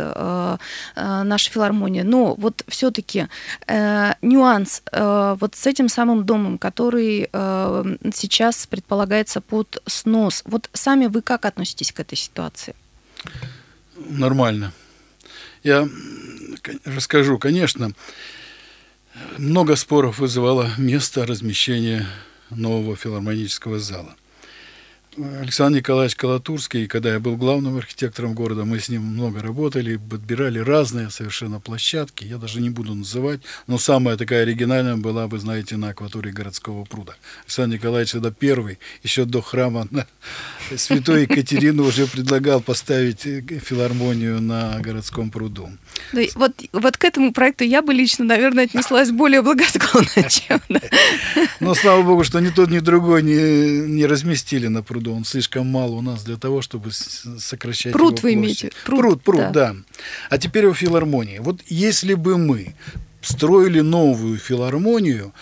наша 0.96 1.50
филармония. 1.50 2.04
Но 2.04 2.34
вот 2.34 2.64
все-таки 2.68 3.28
э, 3.66 4.12
нюанс 4.22 4.82
э, 4.92 5.36
вот 5.38 5.54
с 5.54 5.66
этим 5.66 5.88
самым 5.88 6.24
домом, 6.24 6.58
который 6.58 7.28
э, 7.32 7.96
сейчас 8.14 8.66
предполагается 8.66 9.40
под 9.40 9.82
снос. 10.02 10.42
Вот 10.44 10.68
сами 10.72 11.06
вы 11.06 11.22
как 11.22 11.44
относитесь 11.44 11.92
к 11.92 12.00
этой 12.00 12.16
ситуации? 12.16 12.74
Нормально. 13.96 14.72
Я 15.62 15.88
расскажу, 16.84 17.38
конечно, 17.38 17.92
много 19.38 19.76
споров 19.76 20.18
вызывало 20.18 20.70
место 20.78 21.26
размещения 21.26 22.06
нового 22.50 22.96
филармонического 22.96 23.78
зала. 23.78 24.16
Александр 25.18 25.78
Николаевич 25.78 26.16
Калатурский, 26.16 26.86
когда 26.86 27.12
я 27.12 27.20
был 27.20 27.36
главным 27.36 27.76
архитектором 27.76 28.32
города, 28.32 28.64
мы 28.64 28.80
с 28.80 28.88
ним 28.88 29.02
много 29.02 29.42
работали, 29.42 29.96
подбирали 29.96 30.58
разные 30.58 31.10
совершенно 31.10 31.60
площадки, 31.60 32.24
я 32.24 32.38
даже 32.38 32.62
не 32.62 32.70
буду 32.70 32.94
называть, 32.94 33.40
но 33.66 33.76
самая 33.76 34.16
такая 34.16 34.42
оригинальная 34.42 34.96
была, 34.96 35.26
вы 35.26 35.38
знаете, 35.38 35.76
на 35.76 35.90
акватории 35.90 36.30
городского 36.30 36.84
пруда. 36.84 37.14
Александр 37.44 37.76
Николаевич 37.76 38.14
это 38.14 38.30
первый, 38.30 38.78
еще 39.02 39.26
до 39.26 39.42
храма 39.42 39.86
на 39.90 40.06
Святой 40.76 41.22
Екатерины 41.22 41.82
уже 41.82 42.06
предлагал 42.06 42.62
поставить 42.62 43.20
филармонию 43.20 44.40
на 44.40 44.80
городском 44.80 45.30
пруду. 45.30 45.68
Да, 46.14 46.22
вот, 46.36 46.52
вот 46.72 46.96
к 46.96 47.04
этому 47.04 47.34
проекту 47.34 47.64
я 47.64 47.82
бы 47.82 47.92
лично, 47.92 48.24
наверное, 48.24 48.64
отнеслась 48.64 49.10
более 49.10 49.42
благосклонно, 49.42 50.06
чем... 50.30 50.62
Но 51.60 51.74
слава 51.74 52.02
богу, 52.02 52.24
что 52.24 52.40
ни 52.40 52.48
тот, 52.48 52.70
ни 52.70 52.78
другой 52.78 53.22
не, 53.22 53.86
не 53.88 54.06
разместили 54.06 54.68
на 54.68 54.82
пруду 54.82 55.01
пруду, 55.02 55.16
он 55.16 55.24
слишком 55.24 55.66
мал 55.66 55.94
у 55.94 56.00
нас 56.00 56.24
для 56.24 56.36
того, 56.36 56.62
чтобы 56.62 56.90
сокращать 56.92 57.92
пруд 57.92 58.18
его 58.18 58.22
вы 58.22 58.34
имеете? 58.34 58.70
Пруд, 58.84 59.00
пруд, 59.00 59.22
пруд 59.22 59.52
да. 59.52 59.72
да. 59.72 59.76
А 60.30 60.38
теперь 60.38 60.66
о 60.66 60.74
филармонии. 60.74 61.38
Вот 61.38 61.60
если 61.66 62.14
бы 62.14 62.38
мы 62.38 62.74
строили 63.20 63.80
новую 63.80 64.38
филармонию, 64.38 65.32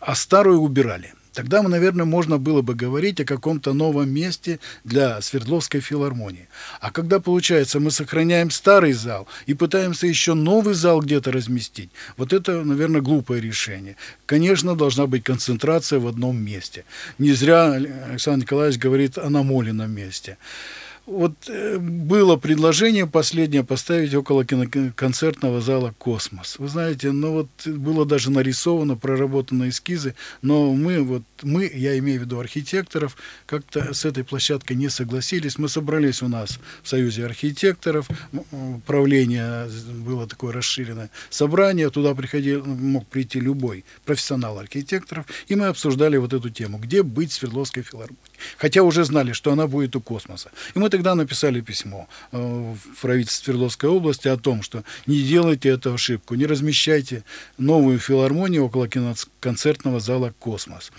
а 0.00 0.14
старую 0.14 0.60
убирали, 0.60 1.12
Тогда, 1.38 1.62
наверное, 1.62 2.04
можно 2.04 2.36
было 2.36 2.62
бы 2.62 2.74
говорить 2.74 3.20
о 3.20 3.24
каком-то 3.24 3.72
новом 3.72 4.10
месте 4.10 4.58
для 4.82 5.20
Свердловской 5.20 5.80
филармонии. 5.80 6.48
А 6.80 6.90
когда, 6.90 7.20
получается, 7.20 7.78
мы 7.78 7.92
сохраняем 7.92 8.50
старый 8.50 8.92
зал 8.92 9.28
и 9.46 9.54
пытаемся 9.54 10.08
еще 10.08 10.34
новый 10.34 10.74
зал 10.74 11.00
где-то 11.00 11.30
разместить, 11.30 11.90
вот 12.16 12.32
это, 12.32 12.64
наверное, 12.64 13.02
глупое 13.02 13.40
решение. 13.40 13.94
Конечно, 14.26 14.74
должна 14.74 15.06
быть 15.06 15.22
концентрация 15.22 16.00
в 16.00 16.08
одном 16.08 16.36
месте. 16.36 16.84
Не 17.18 17.30
зря 17.34 17.70
Александр 17.70 18.42
Николаевич 18.42 18.80
говорит 18.80 19.16
о 19.16 19.30
намоленном 19.30 19.92
месте. 19.92 20.38
Вот 21.08 21.48
э, 21.48 21.78
было 21.78 22.36
предложение 22.36 23.06
последнее 23.06 23.64
поставить 23.64 24.14
около 24.14 24.44
концертного 24.44 25.62
зала 25.62 25.94
«Космос». 25.96 26.58
Вы 26.58 26.68
знаете, 26.68 27.12
ну 27.12 27.32
вот 27.32 27.48
было 27.66 28.04
даже 28.04 28.30
нарисовано, 28.30 28.94
проработаны 28.94 29.70
эскизы, 29.70 30.14
но 30.42 30.70
мы, 30.74 31.02
вот 31.02 31.22
мы, 31.42 31.70
я 31.74 31.98
имею 31.98 32.20
в 32.20 32.24
виду 32.24 32.38
архитекторов, 32.38 33.16
как-то 33.46 33.94
с 33.94 34.04
этой 34.04 34.22
площадкой 34.22 34.74
не 34.74 34.90
согласились. 34.90 35.56
Мы 35.56 35.70
собрались 35.70 36.20
у 36.20 36.28
нас 36.28 36.58
в 36.82 36.88
Союзе 36.88 37.24
архитекторов, 37.24 38.06
правление 38.86 39.66
было 40.04 40.26
такое 40.26 40.52
расширенное 40.52 41.08
собрание, 41.30 41.88
туда 41.88 42.14
приходил, 42.14 42.66
мог 42.66 43.06
прийти 43.06 43.40
любой 43.40 43.86
профессионал 44.04 44.58
архитекторов, 44.58 45.24
и 45.46 45.56
мы 45.56 45.68
обсуждали 45.68 46.18
вот 46.18 46.34
эту 46.34 46.50
тему, 46.50 46.76
где 46.76 47.02
быть 47.02 47.32
Свердловской 47.32 47.82
филармонией. 47.82 48.27
Хотя 48.56 48.82
уже 48.82 49.04
знали, 49.04 49.32
что 49.32 49.52
она 49.52 49.66
будет 49.66 49.96
у 49.96 50.00
космоса. 50.00 50.50
И 50.74 50.78
мы 50.78 50.90
тогда 50.90 51.14
написали 51.14 51.60
письмо 51.60 52.08
э, 52.32 52.38
в 52.38 53.00
правительство 53.00 53.44
Свердловской 53.44 53.90
области 53.90 54.28
о 54.28 54.36
том, 54.36 54.62
что 54.62 54.84
не 55.06 55.22
делайте 55.22 55.68
эту 55.70 55.94
ошибку, 55.94 56.34
не 56.34 56.46
размещайте 56.46 57.24
новую 57.58 57.98
филармонию 57.98 58.64
около 58.64 58.88
концертного 59.40 60.00
зала 60.00 60.34
«Космос». 60.38 60.92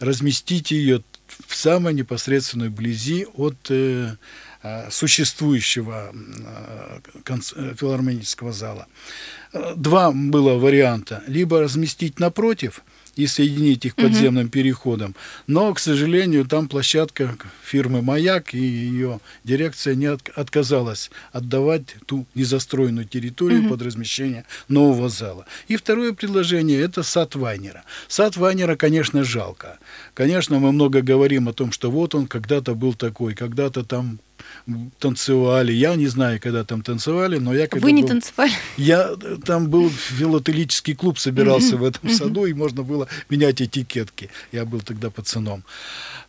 Разместите 0.00 0.76
ее 0.76 1.02
в 1.46 1.54
самой 1.54 1.94
непосредственной 1.94 2.68
близи 2.68 3.26
от 3.34 3.56
э, 3.70 4.16
э 4.62 4.90
существующего 4.90 6.12
э, 6.14 7.74
филармонического 7.78 8.52
зала. 8.52 8.86
Два 9.76 10.10
было 10.10 10.58
варианта. 10.58 11.22
Либо 11.26 11.60
разместить 11.60 12.18
напротив– 12.18 12.82
и 13.16 13.26
соединить 13.26 13.84
их 13.84 13.94
подземным 13.94 14.44
угу. 14.44 14.50
переходом. 14.50 15.14
Но, 15.46 15.72
к 15.74 15.78
сожалению, 15.78 16.44
там 16.46 16.68
площадка 16.68 17.36
фирмы 17.64 18.02
«Маяк», 18.02 18.54
и 18.54 18.58
ее 18.58 19.20
дирекция 19.44 19.94
не 19.94 20.06
от, 20.06 20.28
отказалась 20.34 21.10
отдавать 21.32 21.96
ту 22.06 22.26
незастроенную 22.34 23.06
территорию 23.06 23.60
угу. 23.62 23.70
под 23.70 23.82
размещение 23.82 24.44
нового 24.68 25.08
зала. 25.08 25.46
И 25.68 25.76
второе 25.76 26.12
предложение– 26.12 26.80
это 26.82 27.02
сад 27.02 27.34
Вайнера. 27.34 27.84
Сад 28.08 28.36
Вайнера, 28.36 28.76
конечно, 28.76 29.24
жалко. 29.24 29.78
Конечно, 30.14 30.58
мы 30.58 30.72
много 30.72 31.02
говорим 31.02 31.48
о 31.48 31.52
том, 31.52 31.72
что 31.72 31.90
вот 31.90 32.14
он 32.14 32.26
когда-то 32.26 32.74
был 32.74 32.94
такой, 32.94 33.34
когда-то 33.34 33.84
там 33.84 34.18
танцевали. 34.98 35.72
Я 35.72 35.94
не 35.96 36.06
знаю, 36.06 36.40
когда 36.40 36.64
там 36.64 36.82
танцевали, 36.82 37.38
но 37.38 37.54
я 37.54 37.66
когда 37.66 37.84
Вы 37.84 37.92
не 37.92 38.02
был, 38.02 38.08
танцевали? 38.08 38.52
Я 38.76 39.14
там 39.44 39.68
был 39.68 39.90
филателический 39.90 40.94
клуб, 40.94 41.18
собирался 41.18 41.76
в 41.76 41.84
этом 41.84 42.10
саду, 42.10 42.46
и 42.46 42.54
можно 42.54 42.82
было 42.82 43.08
менять 43.28 43.60
этикетки. 43.60 44.30
Я 44.52 44.64
был 44.64 44.80
тогда 44.80 45.10
пацаном. 45.10 45.64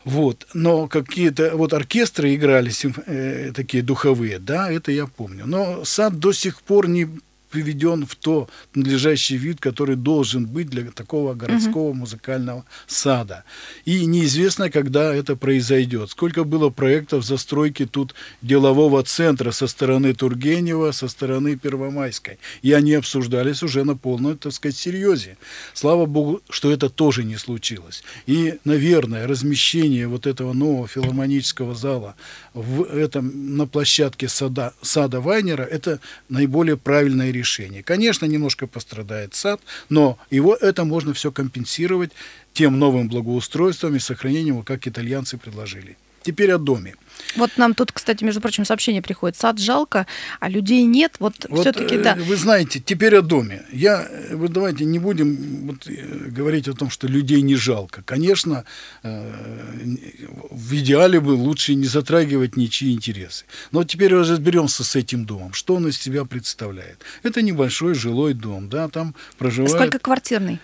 Вот. 0.04 0.48
Но 0.54 0.88
какие-то 0.88 1.56
вот 1.56 1.74
оркестры 1.74 2.36
играли 2.36 2.72
э, 3.08 3.52
такие 3.54 3.84
духовые, 3.84 4.40
да, 4.40 4.72
это 4.72 4.92
я 4.92 5.08
помню. 5.08 5.46
Но 5.46 5.84
сад 5.86 6.20
до 6.20 6.32
сих 6.32 6.62
пор 6.62 6.88
не 6.88 7.08
приведен 7.56 8.06
в 8.06 8.16
то 8.16 8.50
надлежащий 8.74 9.38
вид, 9.38 9.62
который 9.62 9.96
должен 9.96 10.46
быть 10.46 10.70
для 10.70 10.92
такого 10.92 11.36
городского 11.36 11.92
угу. 11.92 12.00
музыкального 12.00 12.66
сада. 12.86 13.46
И 13.86 14.06
неизвестно, 14.06 14.70
когда 14.70 15.16
это 15.16 15.38
произойдет. 15.38 16.10
Сколько 16.10 16.44
было 16.44 16.70
проектов 16.70 17.24
застройки 17.24 17.86
тут 17.86 18.14
делового 18.42 19.04
центра 19.04 19.52
со 19.52 19.68
стороны 19.68 20.14
Тургенева, 20.14 20.92
со 20.92 21.08
стороны 21.08 21.56
Первомайской. 21.56 22.40
И 22.62 22.74
они 22.74 22.94
обсуждались 22.96 23.64
уже 23.64 23.86
на 23.86 23.96
полном, 23.96 24.38
так 24.38 24.52
сказать, 24.52 24.76
серьезе. 24.76 25.38
Слава 25.74 26.06
богу, 26.06 26.42
что 26.50 26.72
это 26.72 26.90
тоже 26.90 27.24
не 27.24 27.38
случилось. 27.38 28.04
И, 28.28 28.60
наверное, 28.66 29.28
размещение 29.28 30.08
вот 30.08 30.28
этого 30.28 30.52
нового 30.52 30.90
филармонического 30.90 31.74
зала 31.74 32.16
в 32.54 32.84
этом, 32.84 33.56
на 33.56 33.66
площадке 33.66 34.28
сада, 34.28 34.74
сада 34.82 35.22
Вайнера– 35.22 35.64
это 35.72 36.02
наиболее 36.28 36.76
правильное 36.76 37.32
решение. 37.32 37.45
Конечно, 37.82 38.26
немножко 38.26 38.68
пострадает 38.68 39.36
сад, 39.36 39.62
но 39.90 40.18
его 40.30 40.56
это 40.56 40.84
можно 40.84 41.14
все 41.14 41.32
компенсировать 41.32 42.12
тем 42.54 42.80
новым 42.80 43.08
благоустройством 43.08 43.96
и 43.96 44.00
сохранением, 44.00 44.64
как 44.64 44.88
итальянцы 44.88 45.38
предложили. 45.38 45.98
Теперь 46.26 46.52
о 46.54 46.58
доме. 46.58 46.96
Вот 47.36 47.52
нам 47.58 47.76
тут, 47.76 47.92
кстати, 47.92 48.24
между 48.24 48.42
прочим, 48.42 48.66
сообщение 48.66 49.04
приходит. 49.04 49.38
Сад 49.38 49.60
жалко, 49.60 50.08
а 50.40 50.50
людей 50.50 50.84
нет. 50.84 51.18
Вот, 51.20 51.46
вот 51.50 51.60
все-таки, 51.60 51.98
да. 51.98 52.16
Э, 52.16 52.22
вы 52.22 52.36
знаете, 52.36 52.80
теперь 52.80 53.16
о 53.16 53.22
доме. 53.22 53.64
Я, 53.72 54.08
э, 54.10 54.36
вот 54.36 54.52
давайте 54.52 54.86
не 54.86 54.98
будем 54.98 55.68
вот, 55.68 55.88
э, 55.88 56.30
говорить 56.30 56.68
о 56.68 56.74
том, 56.74 56.90
что 56.90 57.08
людей 57.08 57.42
не 57.42 57.56
жалко. 57.56 58.02
Конечно, 58.04 58.64
в 59.04 60.76
идеале 60.76 61.20
бы 61.20 61.32
лучше 61.32 61.76
не 61.76 61.86
затрагивать 61.86 62.58
ничьи 62.58 62.92
интересы. 62.92 63.46
Но 63.72 63.84
теперь 63.84 64.14
разберемся 64.16 64.84
с 64.84 64.96
этим 64.96 65.26
домом. 65.26 65.54
Что 65.54 65.76
он 65.76 65.88
из 65.88 66.00
себя 66.00 66.26
представляет? 66.26 67.02
Это 67.22 67.44
небольшой 67.44 67.94
жилой 67.94 68.34
дом, 68.34 68.68
да, 68.68 68.88
там 68.90 69.14
проживает... 69.38 69.76
Сколько 69.76 70.00
квартирный? 70.00 70.60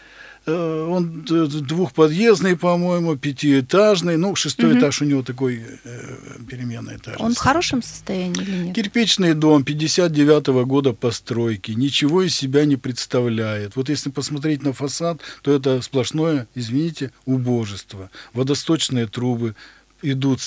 Э, 0.47 0.87
он 0.89 1.21
двухподъездный, 1.23 2.57
по-моему, 2.57 3.15
пятиэтажный. 3.15 4.17
Ну, 4.17 4.35
шестой 4.35 4.71
угу. 4.71 4.79
этаж 4.79 5.01
у 5.01 5.05
него 5.05 5.21
такой 5.21 5.63
э, 5.83 6.17
переменный 6.49 6.95
этаж. 6.95 7.15
Он 7.19 7.35
в 7.35 7.37
хорошем 7.37 7.83
состоянии 7.83 8.41
или 8.41 8.57
нет? 8.65 8.75
Кирпичный 8.75 9.35
дом 9.35 9.61
59-го 9.61 10.65
года 10.65 10.93
постройки. 10.93 11.71
Ничего 11.71 12.23
из 12.23 12.35
себя 12.35 12.65
не 12.65 12.75
представляет. 12.75 13.75
Вот 13.75 13.89
если 13.89 14.09
посмотреть 14.09 14.63
на 14.63 14.73
фасад, 14.73 15.21
то 15.43 15.53
это 15.53 15.81
сплошное, 15.81 16.47
извините, 16.55 17.11
убожество. 17.25 18.09
Водосточные 18.33 19.05
трубы 19.05 19.55
идут 20.01 20.39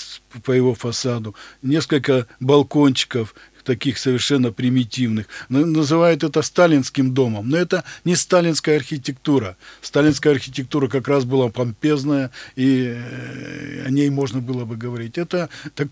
по 0.42 0.50
его 0.50 0.74
фасаду. 0.74 1.37
Несколько 1.62 2.26
балкончиков, 2.40 3.35
таких 3.64 3.98
совершенно 3.98 4.53
примитивных. 4.53 5.27
Называют 5.48 6.22
это 6.22 6.42
сталинским 6.42 7.12
домом. 7.14 7.48
Но 7.48 7.57
это 7.57 7.85
не 8.05 8.14
сталинская 8.16 8.77
архитектура. 8.77 9.57
Сталинская 9.81 10.33
архитектура 10.33 10.88
как 10.88 11.09
раз 11.09 11.24
была 11.24 11.48
помпезная, 11.48 12.31
и 12.57 12.94
э, 12.96 13.85
о 13.87 13.90
ней 13.90 14.11
можно 14.11 14.40
было 14.40 14.64
бы 14.64 14.77
говорить. 14.77 15.18
Это 15.18 15.48
так, 15.74 15.88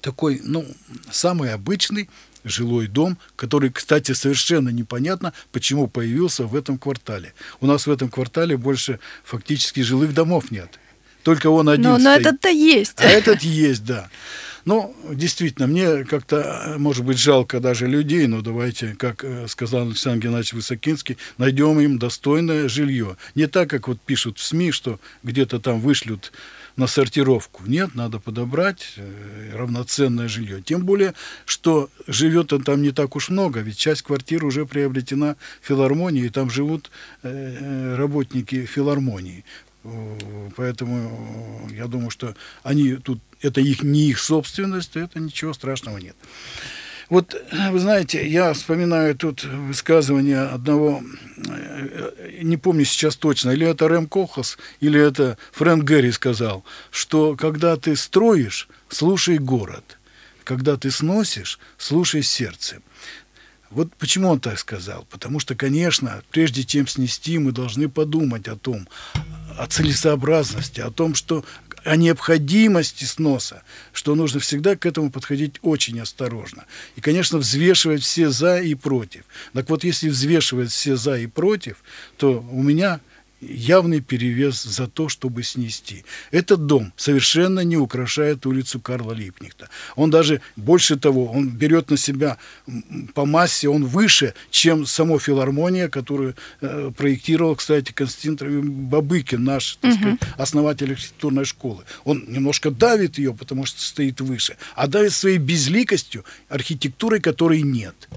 такой, 0.00 0.40
ну, 0.44 0.66
самый 1.10 1.52
обычный 1.52 2.08
жилой 2.44 2.88
дом, 2.88 3.18
который, 3.36 3.70
кстати, 3.70 4.12
совершенно 4.12 4.68
непонятно, 4.68 5.32
почему 5.52 5.86
появился 5.86 6.46
в 6.46 6.56
этом 6.56 6.78
квартале. 6.78 7.34
У 7.60 7.66
нас 7.66 7.86
в 7.86 7.90
этом 7.90 8.08
квартале 8.08 8.56
больше 8.56 8.98
фактически 9.24 9.80
жилых 9.80 10.14
домов 10.14 10.50
нет. 10.50 10.78
Только 11.22 11.48
он 11.48 11.68
один 11.68 11.82
но. 11.84 11.98
Но 11.98 12.10
этот-то 12.10 12.48
есть. 12.48 12.94
А 12.98 13.04
этот 13.04 13.42
есть, 13.42 13.84
да. 13.84 14.08
Ну, 14.64 14.94
действительно, 15.10 15.66
мне 15.66 16.04
как-то, 16.04 16.76
может 16.78 17.04
быть, 17.04 17.18
жалко 17.18 17.58
даже 17.58 17.88
людей, 17.88 18.26
но 18.28 18.42
давайте, 18.42 18.94
как 18.96 19.24
э, 19.24 19.48
сказал 19.48 19.88
Александр 19.88 20.26
Геннадьевич 20.26 20.52
Высокинский, 20.52 21.18
найдем 21.36 21.80
им 21.80 21.98
достойное 21.98 22.68
жилье. 22.68 23.16
Не 23.34 23.48
так, 23.48 23.68
как 23.68 23.88
вот 23.88 24.00
пишут 24.00 24.38
в 24.38 24.44
СМИ, 24.44 24.70
что 24.70 25.00
где-то 25.24 25.58
там 25.58 25.80
вышлют 25.80 26.32
на 26.76 26.86
сортировку. 26.86 27.64
Нет, 27.66 27.94
надо 27.96 28.20
подобрать 28.20 28.94
э, 28.96 29.50
равноценное 29.54 30.28
жилье. 30.28 30.62
Тем 30.62 30.84
более, 30.84 31.14
что 31.44 31.90
живет 32.06 32.52
он 32.52 32.62
там 32.62 32.82
не 32.82 32.92
так 32.92 33.16
уж 33.16 33.30
много, 33.30 33.60
ведь 33.60 33.78
часть 33.78 34.02
квартир 34.02 34.44
уже 34.44 34.64
приобретена 34.64 35.36
в 35.60 35.66
филармонии, 35.66 36.26
и 36.26 36.30
там 36.30 36.50
живут 36.50 36.90
э, 37.22 37.96
работники 37.96 38.64
филармонии. 38.64 39.44
Поэтому 40.56 41.68
я 41.72 41.86
думаю, 41.86 42.10
что 42.10 42.34
они 42.62 42.94
тут, 42.94 43.20
это 43.40 43.60
их, 43.60 43.82
не 43.82 44.10
их 44.10 44.18
собственность, 44.18 44.96
это 44.96 45.18
ничего 45.18 45.52
страшного 45.52 45.98
нет. 45.98 46.16
Вот, 47.08 47.36
вы 47.70 47.78
знаете, 47.78 48.26
я 48.26 48.54
вспоминаю 48.54 49.14
тут 49.14 49.44
высказывание 49.44 50.40
одного, 50.40 51.02
э, 51.46 52.38
не 52.42 52.56
помню 52.56 52.86
сейчас 52.86 53.16
точно, 53.16 53.50
или 53.50 53.66
это 53.66 53.86
Рэм 53.86 54.06
Кохас, 54.06 54.56
или 54.80 54.98
это 54.98 55.36
Фрэнк 55.52 55.84
Гэри 55.84 56.10
сказал, 56.12 56.64
что 56.90 57.36
когда 57.36 57.76
ты 57.76 57.96
строишь, 57.96 58.66
слушай 58.88 59.36
город, 59.36 59.98
когда 60.44 60.78
ты 60.78 60.90
сносишь, 60.90 61.58
слушай 61.76 62.22
сердце. 62.22 62.76
Вот 63.74 63.94
почему 63.96 64.28
он 64.28 64.40
так 64.40 64.58
сказал? 64.58 65.06
Потому 65.10 65.40
что, 65.40 65.54
конечно, 65.54 66.22
прежде 66.30 66.62
чем 66.62 66.86
снести, 66.86 67.38
мы 67.38 67.52
должны 67.52 67.88
подумать 67.88 68.46
о 68.48 68.56
том, 68.56 68.86
о 69.56 69.66
целесообразности, 69.66 70.80
о 70.80 70.90
том, 70.90 71.14
что 71.14 71.44
о 71.84 71.96
необходимости 71.96 73.04
сноса, 73.04 73.62
что 73.92 74.14
нужно 74.14 74.40
всегда 74.40 74.76
к 74.76 74.86
этому 74.86 75.10
подходить 75.10 75.56
очень 75.62 75.98
осторожно. 76.00 76.66
И, 76.96 77.00
конечно, 77.00 77.38
взвешивать 77.38 78.02
все 78.02 78.30
за 78.30 78.60
и 78.60 78.74
против. 78.74 79.24
Так 79.52 79.68
вот, 79.68 79.84
если 79.84 80.08
взвешивать 80.08 80.70
все 80.70 80.96
за 80.96 81.18
и 81.18 81.26
против, 81.26 81.78
то 82.18 82.40
у 82.50 82.62
меня 82.62 83.00
явный 83.42 84.00
перевес 84.00 84.62
за 84.62 84.86
то, 84.86 85.08
чтобы 85.08 85.42
снести. 85.42 86.04
Этот 86.30 86.66
дом 86.66 86.92
совершенно 86.96 87.60
не 87.60 87.76
украшает 87.76 88.46
улицу 88.46 88.80
Карла 88.80 89.12
Липнихта. 89.12 89.68
Он 89.96 90.10
даже, 90.10 90.40
больше 90.56 90.96
того, 90.96 91.30
он 91.30 91.48
берет 91.48 91.90
на 91.90 91.96
себя 91.96 92.38
по 93.14 93.26
массе, 93.26 93.68
он 93.68 93.84
выше, 93.84 94.34
чем 94.50 94.86
само 94.86 95.18
филармония, 95.18 95.88
которую 95.88 96.34
э, 96.60 96.90
проектировал, 96.96 97.56
кстати, 97.56 97.92
Константин 97.92 98.88
Бабыкин, 98.88 99.42
наш, 99.42 99.76
так 99.80 99.94
сказать, 99.94 100.20
основатель 100.36 100.92
архитектурной 100.92 101.44
школы. 101.44 101.84
Он 102.04 102.24
немножко 102.28 102.70
давит 102.70 103.18
ее, 103.18 103.34
потому 103.34 103.66
что 103.66 103.80
стоит 103.80 104.20
выше, 104.20 104.56
а 104.74 104.86
давит 104.86 105.12
своей 105.12 105.38
безликостью 105.38 106.24
архитектурой, 106.48 107.20
которой 107.20 107.62
нет. 107.62 108.08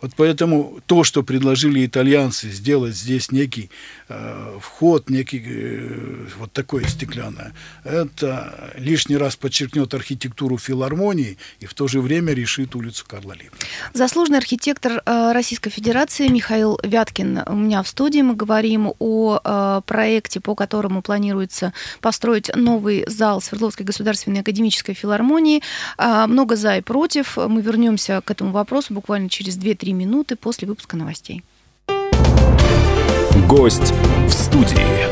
Вот 0.00 0.12
поэтому 0.16 0.80
то, 0.86 1.02
что 1.02 1.22
предложили 1.22 1.84
итальянцы 1.84 2.50
сделать 2.50 2.94
здесь 2.94 3.32
некий 3.32 3.70
э, 4.08 4.58
вход, 4.60 5.10
некий 5.10 5.42
э, 5.44 6.26
вот 6.38 6.52
такое 6.52 6.84
стеклянное, 6.84 7.52
это 7.84 8.72
лишний 8.76 9.16
раз 9.16 9.36
подчеркнет 9.36 9.92
архитектуру 9.94 10.56
филармонии 10.56 11.36
и 11.60 11.66
в 11.66 11.74
то 11.74 11.88
же 11.88 12.00
время 12.00 12.32
решит 12.32 12.76
улицу 12.76 13.04
Карла 13.08 13.32
Липа. 13.32 13.56
Заслуженный 13.92 14.38
архитектор 14.38 15.02
э, 15.04 15.32
Российской 15.32 15.70
Федерации 15.70 16.28
Михаил 16.28 16.78
Вяткин 16.84 17.42
у 17.46 17.56
меня 17.56 17.82
в 17.82 17.88
студии. 17.88 18.20
Мы 18.20 18.34
говорим 18.34 18.92
о 18.98 19.40
э, 19.42 19.80
проекте, 19.84 20.40
по 20.40 20.54
которому 20.54 21.02
планируется 21.02 21.72
построить 22.00 22.54
новый 22.54 23.04
зал 23.08 23.40
Свердловской 23.40 23.84
государственной 23.84 24.40
академической 24.40 24.94
филармонии. 24.94 25.62
Э, 25.98 26.26
много 26.28 26.54
за 26.54 26.76
и 26.76 26.82
против. 26.82 27.36
Мы 27.36 27.62
вернемся 27.62 28.20
к 28.24 28.30
этому 28.30 28.52
вопросу 28.52 28.94
буквально 28.94 29.28
через 29.28 29.58
2-3 29.58 29.87
3 29.88 29.94
минуты 29.94 30.36
после 30.36 30.68
выпуска 30.68 30.98
новостей. 30.98 31.42
Гость 33.48 33.94
в 34.26 34.30
студии. 34.30 35.08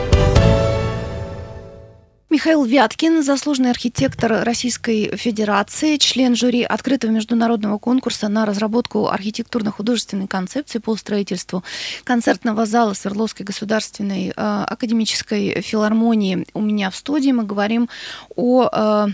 Михаил 2.28 2.64
Вяткин, 2.64 3.22
заслуженный 3.22 3.70
архитектор 3.70 4.44
Российской 4.44 5.16
Федерации, 5.16 5.96
член 5.96 6.36
жюри 6.36 6.62
открытого 6.62 7.10
международного 7.10 7.78
конкурса 7.78 8.28
на 8.28 8.44
разработку 8.44 9.08
архитектурно-художественной 9.08 10.26
концепции 10.26 10.78
по 10.78 10.94
строительству 10.96 11.64
концертного 12.04 12.66
зала 12.66 12.92
Свердловской 12.92 13.46
государственной 13.46 14.28
э, 14.28 14.32
академической 14.36 15.62
филармонии. 15.62 16.46
У 16.52 16.60
меня 16.60 16.90
в 16.90 16.96
студии 16.96 17.30
мы 17.30 17.44
говорим 17.44 17.88
о 18.34 18.68
э, 18.70 19.06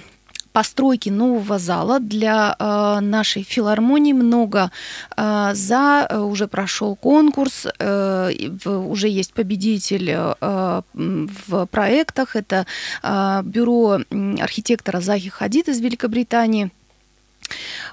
постройки 0.52 1.10
нового 1.10 1.58
зала 1.58 2.00
для 2.00 2.56
э, 2.58 3.00
нашей 3.00 3.42
филармонии 3.42 4.12
много 4.12 4.70
э, 5.16 5.50
за. 5.54 6.06
Э, 6.08 6.18
уже 6.18 6.46
прошел 6.46 6.96
конкурс, 6.96 7.66
э, 7.78 8.30
уже 8.66 9.08
есть 9.08 9.32
победитель 9.34 10.10
э, 10.10 10.82
в 10.94 11.66
проектах. 11.66 12.36
Это 12.36 12.66
э, 13.02 13.42
бюро 13.44 14.00
архитектора 14.40 15.00
Захи 15.00 15.28
Хадид 15.28 15.68
из 15.68 15.80
Великобритании. 15.80 16.70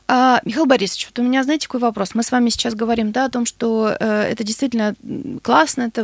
А, 0.08 0.42
Михаил 0.44 0.66
Борисович, 0.66 1.08
вот 1.10 1.20
у 1.20 1.24
меня, 1.24 1.44
знаете, 1.44 1.68
какой 1.68 1.82
вопрос? 1.82 2.16
Мы 2.16 2.24
с 2.24 2.32
вами 2.32 2.50
сейчас 2.50 2.74
говорим, 2.74 3.12
да, 3.12 3.26
о 3.26 3.30
том, 3.30 3.46
что 3.46 3.96
э, 4.00 4.24
это 4.24 4.44
действительно 4.44 4.96
классно, 5.44 5.84
это, 5.84 6.02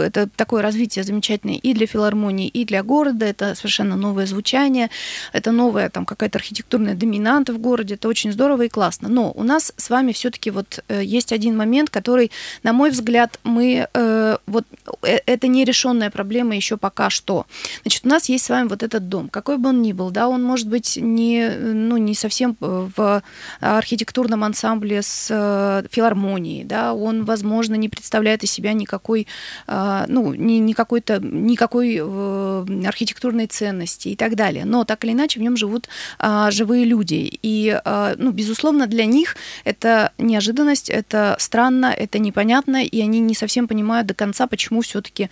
это 0.00 0.28
такое 0.34 0.62
развитие 0.62 1.04
замечательное 1.04 1.56
и 1.56 1.72
для 1.72 1.86
филармонии, 1.86 2.48
и 2.48 2.64
для 2.64 2.82
города, 2.82 3.24
это 3.24 3.54
совершенно 3.54 3.94
новое 3.94 4.26
звучание, 4.26 4.90
это 5.32 5.52
новая 5.52 5.90
там 5.90 6.06
какая-то 6.06 6.38
архитектурная 6.38 6.94
доминанта 6.94 7.52
в 7.52 7.58
городе, 7.58 7.94
это 7.94 8.08
очень 8.08 8.32
здорово 8.32 8.62
и 8.62 8.68
классно. 8.68 9.08
Но 9.08 9.30
у 9.30 9.44
нас 9.44 9.72
с 9.76 9.90
вами 9.90 10.10
все-таки 10.10 10.50
вот 10.50 10.82
э, 10.88 11.04
есть 11.04 11.32
один 11.32 11.56
момент, 11.56 11.90
который, 11.90 12.32
на 12.64 12.72
мой 12.72 12.90
взгляд, 12.90 13.38
мы 13.44 13.86
э, 13.92 14.36
вот 14.46 14.64
э, 15.02 15.18
это 15.24 15.46
нерешенная 15.46 16.10
проблема 16.10 16.56
еще 16.56 16.76
пока 16.76 17.10
что. 17.10 17.46
Значит, 17.82 18.04
у 18.04 18.08
нас 18.08 18.28
есть 18.28 18.44
с 18.44 18.48
вами 18.48 18.66
вот 18.66 18.82
этот 18.82 19.08
дом, 19.08 19.28
какой 19.28 19.56
бы 19.56 19.68
он 19.68 19.82
ни 19.82 19.92
был, 19.92 20.10
да, 20.10 20.28
он 20.28 20.42
может 20.42 20.66
быть 20.66 20.96
не, 21.00 21.48
ну, 21.48 21.96
не 21.96 22.14
совсем 22.16 22.56
в 22.96 23.22
архитектурном 23.60 24.44
ансамбле 24.44 25.02
с 25.02 25.28
э, 25.30 25.86
филармонией, 25.90 26.64
да, 26.64 26.94
он, 26.94 27.24
возможно, 27.24 27.74
не 27.74 27.88
представляет 27.88 28.44
из 28.44 28.50
себя 28.50 28.72
никакой, 28.72 29.26
э, 29.66 30.04
ну, 30.08 30.34
ни, 30.34 30.72
какой-то, 30.72 31.18
никакой 31.20 31.98
э, 32.00 32.66
архитектурной 32.86 33.46
ценности 33.46 34.08
и 34.08 34.16
так 34.16 34.36
далее. 34.36 34.64
Но 34.64 34.84
так 34.84 35.04
или 35.04 35.12
иначе 35.12 35.40
в 35.40 35.42
нем 35.42 35.56
живут 35.56 35.88
живые 36.50 36.84
люди. 36.84 37.38
И, 37.42 37.80
ну, 38.18 38.30
безусловно, 38.32 38.86
для 38.86 39.06
них 39.06 39.36
это 39.64 40.12
неожиданность, 40.18 40.90
это 40.90 41.36
странно, 41.38 41.86
это 41.86 42.18
непонятно, 42.18 42.84
и 42.84 43.00
они 43.00 43.20
не 43.20 43.34
совсем 43.34 43.68
понимают 43.68 44.06
до 44.06 44.14
конца, 44.14 44.46
почему 44.46 44.80
все-таки 44.80 45.30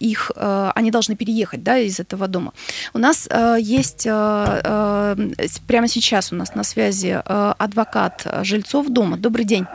их, 0.00 0.32
они 0.36 0.90
должны 0.90 1.16
переехать, 1.16 1.62
да, 1.62 1.78
из 1.78 2.00
этого 2.00 2.28
дома. 2.28 2.52
У 2.92 2.98
нас 2.98 3.28
есть 3.58 4.04
прямо 5.66 5.88
сейчас 5.88 6.32
у 6.32 6.36
нас 6.36 6.54
на 6.54 6.63
связи 6.64 7.22
Э, 7.26 7.54
адвокат 7.58 8.26
жильцов 8.42 8.88
дома. 8.88 9.16
Добрый 9.16 9.44
день. 9.44 9.66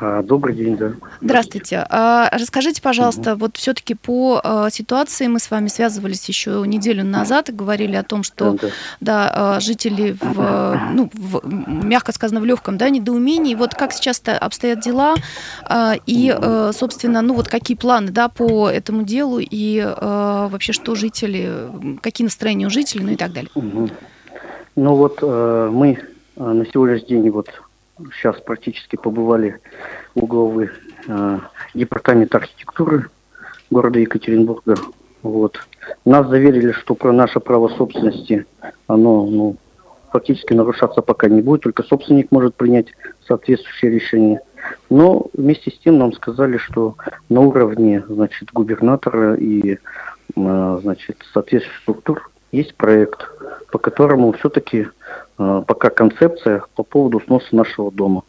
А, 0.00 0.22
добрый 0.22 0.54
день, 0.54 0.76
да. 0.76 0.92
Здравствуйте. 1.20 1.84
А, 1.88 2.28
расскажите, 2.32 2.80
пожалуйста, 2.80 3.32
угу. 3.32 3.40
вот 3.40 3.56
все-таки 3.56 3.94
по 3.94 4.40
а, 4.44 4.70
ситуации 4.70 5.26
мы 5.26 5.40
с 5.40 5.50
вами 5.50 5.68
связывались 5.68 6.28
еще 6.28 6.62
неделю 6.66 7.04
назад 7.04 7.48
и 7.48 7.52
говорили 7.52 7.96
о 7.96 8.02
том, 8.02 8.22
что 8.22 8.56
да, 8.62 8.70
да 9.00 9.60
жители 9.60 10.16
в, 10.20 10.80
ну, 10.92 11.10
в, 11.12 11.42
мягко 11.84 12.12
сказано, 12.12 12.40
в 12.40 12.44
легком 12.44 12.78
да, 12.78 12.90
недоумении. 12.90 13.54
Вот 13.54 13.74
как 13.74 13.92
сейчас 13.92 14.22
обстоят 14.24 14.80
дела 14.80 15.14
и, 16.06 16.36
собственно, 16.72 17.22
ну 17.22 17.34
вот 17.34 17.48
какие 17.48 17.76
планы 17.76 18.10
да, 18.10 18.28
по 18.28 18.68
этому 18.68 19.02
делу 19.02 19.38
и 19.40 19.80
вообще 19.80 20.72
что 20.72 20.94
жители, 20.94 21.98
какие 22.02 22.24
настроения 22.24 22.66
у 22.66 22.70
жителей, 22.70 23.04
ну 23.04 23.12
и 23.12 23.16
так 23.16 23.32
далее. 23.32 23.50
Угу. 23.54 23.90
Ну 24.80 24.94
вот 24.94 25.18
э, 25.22 25.70
мы 25.72 25.98
э, 26.36 26.44
на 26.44 26.64
сегодняшний 26.64 27.08
день 27.08 27.30
вот 27.30 27.48
сейчас 28.12 28.40
практически 28.40 28.94
побывали 28.94 29.58
у 30.14 30.24
главы 30.24 30.70
э, 31.08 31.38
департамента 31.74 32.38
архитектуры 32.38 33.10
города 33.70 33.98
Екатеринбурга. 33.98 34.76
Вот. 35.24 35.58
Нас 36.04 36.28
заверили, 36.28 36.70
что 36.70 36.94
про 36.94 37.10
наше 37.10 37.40
право 37.40 37.70
собственности, 37.70 38.46
оно 38.86 39.26
ну, 39.26 39.56
фактически 40.12 40.52
нарушаться 40.52 41.02
пока 41.02 41.28
не 41.28 41.42
будет, 41.42 41.62
только 41.62 41.82
собственник 41.82 42.30
может 42.30 42.54
принять 42.54 42.86
соответствующее 43.26 43.90
решение. 43.90 44.42
Но 44.90 45.26
вместе 45.32 45.72
с 45.72 45.78
тем 45.80 45.98
нам 45.98 46.12
сказали, 46.12 46.56
что 46.56 46.94
на 47.28 47.40
уровне 47.40 48.04
значит, 48.08 48.52
губернатора 48.52 49.34
и 49.34 49.72
э, 50.36 50.78
значит, 50.82 51.16
соответствующих 51.32 51.82
структур 51.82 52.30
есть 52.52 52.74
проект, 52.76 53.28
по 53.70 53.78
которому 53.78 54.32
все-таки 54.32 54.88
э, 55.38 55.62
пока 55.66 55.90
концепция 55.90 56.62
по 56.74 56.82
поводу 56.82 57.20
сноса 57.20 57.54
нашего 57.54 57.90
дома. 57.90 58.22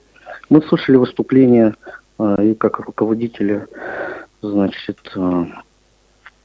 Мы 0.49 0.61
слышали 0.63 0.97
выступление 0.97 1.75
э, 2.17 2.45
и 2.45 2.53
как 2.55 2.79
руководителя, 2.79 3.67
значит, 4.41 4.99
э, 5.15 5.45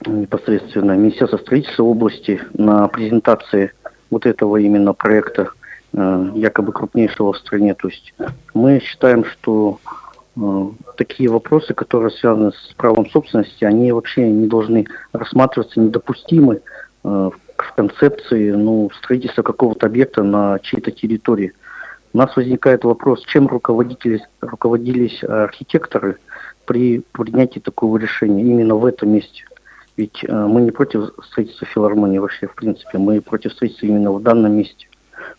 непосредственно 0.07 0.93
Министерства 0.93 1.39
строительства 1.39 1.85
области 1.85 2.41
на 2.53 2.87
презентации 2.89 3.73
вот 4.11 4.27
этого 4.27 4.59
именно 4.59 4.93
проекта, 4.93 5.49
якобы 5.93 6.73
крупнейшего 6.73 7.33
в 7.33 7.39
стране. 7.39 7.75
То 7.75 7.89
есть 7.89 8.13
мы 8.53 8.81
считаем, 8.81 9.25
что 9.25 9.79
такие 10.97 11.31
вопросы, 11.31 11.73
которые 11.73 12.11
связаны 12.11 12.51
с 12.53 12.75
правом 12.75 13.09
собственности, 13.11 13.65
они 13.65 13.93
вообще 13.93 14.29
не 14.29 14.47
должны 14.47 14.87
рассматриваться 15.13 15.81
недопустимы 15.81 16.61
э, 17.05 17.31
в 17.57 17.73
концепции 17.75 18.51
ну, 18.51 18.91
строительства 18.99 19.43
какого-то 19.43 19.87
объекта 19.87 20.23
на 20.23 20.59
чьей-то 20.59 20.91
территории. 20.91 21.53
У 22.13 22.19
нас 22.19 22.37
возникает 22.37 22.85
вопрос, 22.85 23.25
чем 23.27 23.47
руководились, 23.49 24.23
руководились 24.41 25.23
архитекторы 25.25 26.19
при 26.67 27.03
принятии 27.13 27.61
такого 27.61 27.99
решения 27.99 28.43
именно 28.43 28.77
в 28.77 28.87
этом 28.87 29.11
месте. 29.11 29.45
Ведь 29.97 30.25
э, 30.25 30.33
мы 30.33 30.63
не 30.63 30.71
против 30.71 31.11
строительства 31.23 31.67
филармонии 31.67 32.19
вообще, 32.19 32.47
в 32.47 32.55
принципе, 32.55 32.99
мы 32.99 33.21
против 33.21 33.53
строительства 33.53 33.87
именно 33.87 34.13
в 34.13 34.23
данном 34.23 34.53
месте. 34.53 34.89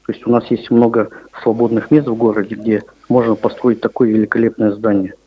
То 0.06 0.14
есть 0.14 0.26
у 0.26 0.32
нас 0.32 0.46
есть 0.48 0.70
много 0.72 1.10
свободных 1.44 1.92
мест 1.92 2.08
в 2.08 2.16
городе, 2.16 2.56
где 2.56 2.84
можно 3.10 3.36
построить 3.36 3.82
такое 3.82 4.10
великолепное 4.10 4.72
здание– 4.72 5.14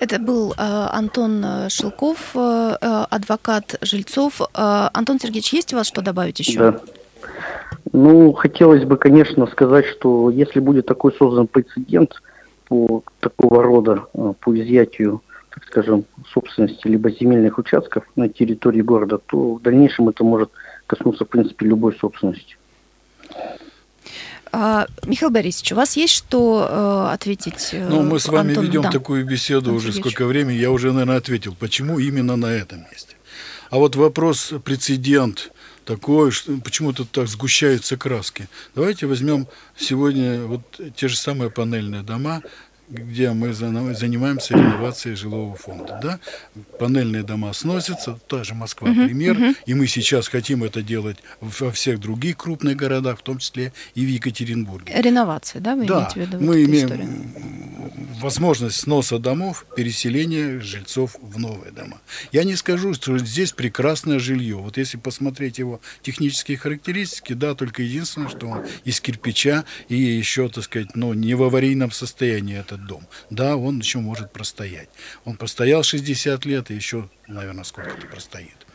это 0.00 0.18
был 0.18 0.52
э, 0.52 0.54
Антон 0.58 1.44
э, 1.44 1.68
Шелков, 1.68 2.34
э, 2.34 2.76
адвокат 3.10 3.76
жильцов. 3.80 4.40
Антон 4.52 5.18
Сергеевич, 5.18 5.52
есть 5.52 5.72
у 5.72 5.76
вас 5.76 5.86
что 5.86 6.02
добавить 6.02 6.40
еще? 6.40 6.58
Да. 6.58 6.80
Ну, 7.92 8.32
хотелось 8.32 8.84
бы, 8.84 8.96
конечно, 8.96 9.46
сказать, 9.46 9.86
что 9.86 10.30
если 10.30 10.60
будет 10.60 10.86
такой 10.86 11.12
создан 11.12 11.46
прецедент 11.46 12.22
по 12.68 13.02
такого 13.20 13.62
рода, 13.62 14.04
по 14.12 14.58
изъятию, 14.58 15.22
так 15.50 15.64
скажем, 15.64 16.04
собственности 16.32 16.86
либо 16.86 17.10
земельных 17.10 17.58
участков 17.58 18.04
на 18.14 18.28
территории 18.28 18.82
города, 18.82 19.18
то 19.18 19.54
в 19.54 19.62
дальнейшем 19.62 20.08
это 20.08 20.22
может 20.22 20.50
коснуться, 20.86 21.24
в 21.24 21.28
принципе, 21.28 21.66
любой 21.66 21.94
собственности. 21.94 22.56
А, 24.52 24.86
Михаил 25.04 25.30
Борисович, 25.30 25.72
у 25.72 25.76
вас 25.76 25.96
есть 25.96 26.14
что 26.14 26.66
э, 26.68 27.12
ответить? 27.12 27.70
Э, 27.72 27.88
ну, 27.88 28.02
мы 28.02 28.18
с 28.18 28.28
вами 28.28 28.50
Антону? 28.50 28.66
ведем 28.66 28.82
да. 28.82 28.90
такую 28.90 29.24
беседу 29.24 29.58
Антон 29.58 29.74
уже 29.76 29.86
Сергеевич. 29.88 30.14
сколько 30.14 30.26
времени. 30.26 30.56
Я 30.56 30.70
уже, 30.70 30.92
наверное, 30.92 31.16
ответил, 31.16 31.54
почему 31.58 31.98
именно 31.98 32.36
на 32.36 32.46
этом 32.46 32.86
месте. 32.90 33.16
А 33.70 33.76
вот 33.76 33.96
вопрос 33.96 34.52
прецедент 34.64 35.50
такой, 35.84 36.30
что 36.30 36.56
почему 36.58 36.92
тут 36.92 37.10
так 37.10 37.28
сгущаются 37.28 37.96
краски. 37.96 38.48
Давайте 38.74 39.06
возьмем 39.06 39.48
сегодня 39.76 40.42
вот 40.42 40.62
те 40.96 41.08
же 41.08 41.16
самые 41.16 41.50
панельные 41.50 42.02
дома, 42.02 42.42
где 42.88 43.32
мы 43.32 43.52
занимаемся 43.52 44.54
реновацией 44.54 45.14
жилого 45.14 45.54
фонда. 45.54 46.00
Да? 46.02 46.20
Панельные 46.78 47.22
дома 47.22 47.52
сносятся, 47.52 48.18
та 48.28 48.44
же 48.44 48.54
Москва 48.54 48.88
uh-huh, 48.88 49.06
пример, 49.06 49.36
uh-huh. 49.36 49.56
и 49.66 49.74
мы 49.74 49.86
сейчас 49.86 50.28
хотим 50.28 50.64
это 50.64 50.82
делать 50.82 51.18
во 51.40 51.70
всех 51.70 52.00
других 52.00 52.36
крупных 52.36 52.76
городах, 52.76 53.18
в 53.18 53.22
том 53.22 53.38
числе 53.38 53.72
и 53.94 54.04
в 54.04 54.08
Екатеринбурге. 54.08 54.94
Реновация, 54.96 55.60
да, 55.60 55.74
вы 55.74 55.86
да, 55.86 55.98
имеете 55.98 56.14
в 56.14 56.16
виду? 56.16 56.44
мы 56.44 56.64
имеем 56.64 56.86
историю? 56.86 57.08
возможность 58.18 58.80
сноса 58.80 59.18
домов, 59.18 59.64
переселения 59.76 60.60
жильцов 60.60 61.16
в 61.20 61.38
новые 61.38 61.72
дома. 61.72 62.00
Я 62.32 62.44
не 62.44 62.56
скажу, 62.56 62.94
что 62.94 63.16
здесь 63.18 63.52
прекрасное 63.52 64.18
жилье. 64.18 64.56
Вот 64.56 64.76
если 64.76 64.96
посмотреть 64.96 65.58
его 65.58 65.80
технические 66.02 66.58
характеристики, 66.58 67.32
да, 67.32 67.54
только 67.54 67.82
единственное, 67.82 68.28
что 68.28 68.48
он 68.48 68.66
из 68.84 69.00
кирпича 69.00 69.64
и 69.88 69.96
еще, 69.96 70.48
так 70.48 70.64
сказать, 70.64 70.94
ну, 70.94 71.12
не 71.14 71.34
в 71.34 71.42
аварийном 71.42 71.90
состоянии 71.90 72.58
это 72.58 72.76
этот 72.78 72.86
дом. 72.86 73.06
Да, 73.30 73.56
он 73.56 73.78
еще 73.78 73.98
может 73.98 74.32
простоять. 74.32 74.88
Он 75.24 75.36
простоял 75.36 75.82
60 75.82 76.44
лет 76.46 76.70
и 76.70 76.74
еще, 76.74 77.08
наверное, 77.26 77.64
сколько-то 77.64 78.06
простоит. 78.06 78.66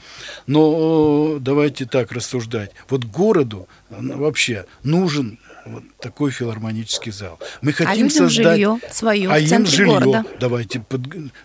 Но 0.47 1.37
давайте 1.39 1.85
так 1.85 2.11
рассуждать. 2.11 2.71
Вот 2.89 3.05
городу 3.05 3.67
вообще 3.89 4.65
нужен 4.83 5.39
вот 5.65 5.83
такой 5.99 6.31
филармонический 6.31 7.11
зал. 7.11 7.39
Мы 7.61 7.71
а 7.71 7.73
хотим 7.73 8.07
а 8.07 8.09
создать 8.09 8.31
жилье 8.31 8.79
свое 8.91 9.29
а 9.29 9.39
в 9.39 9.41
им 9.41 9.65
жилье. 9.65 9.93
города. 9.93 10.25
Давайте 10.39 10.79
под... 10.79 11.01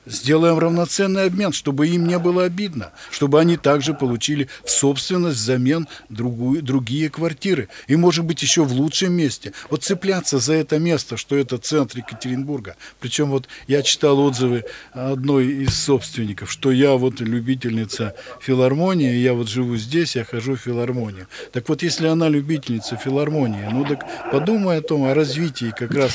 сделаем 0.07 0.59
равноценный 0.59 1.27
обмен, 1.27 1.53
чтобы 1.53 1.89
им 1.89 2.07
не 2.07 2.19
было 2.19 2.45
обидно, 2.45 2.93
чтобы 3.11 3.41
они 3.41 3.57
также 3.57 3.95
получили 3.95 4.49
в 4.65 4.71
собственность 4.71 5.39
взамен 5.39 5.89
другую, 6.09 6.63
другие 6.63 7.11
квартиры. 7.11 7.69
И, 7.87 7.97
может 7.97 8.25
быть, 8.25 8.43
еще 8.43 8.65
в 8.65 8.73
лучшем 8.73 9.13
месте. 9.13 9.53
Вот 9.71 9.85
цепляться 9.85 10.39
за 10.39 10.55
это 10.55 10.79
место, 10.79 11.17
что 11.17 11.37
это 11.37 11.59
центр 11.59 11.99
Екатеринбурга. 11.99 12.77
Причем 13.01 13.31
вот 13.31 13.49
я 13.67 13.83
читал 13.83 14.19
отзывы 14.19 14.65
одной 14.93 15.47
из 15.47 15.79
собственников, 15.79 16.51
что 16.51 16.71
я 16.73 16.93
вот 16.95 17.21
любительница 17.21 18.15
филармонии, 18.41 19.15
я 19.15 19.35
вот 19.35 19.49
живу 19.49 19.77
здесь, 19.77 20.17
я 20.17 20.25
хожу 20.25 20.57
в 20.57 20.61
филармонию. 20.61 21.29
Так 21.53 21.69
вот, 21.69 21.83
если 21.83 22.09
она 22.09 22.29
любительница 22.29 22.97
филармонии, 22.97 23.69
ну 23.71 23.85
так 23.85 24.08
подумай 24.31 24.79
о 24.79 24.83
том, 24.83 25.05
о 25.05 25.15
развитии 25.15 25.73
как 25.77 25.93
раз 25.93 26.13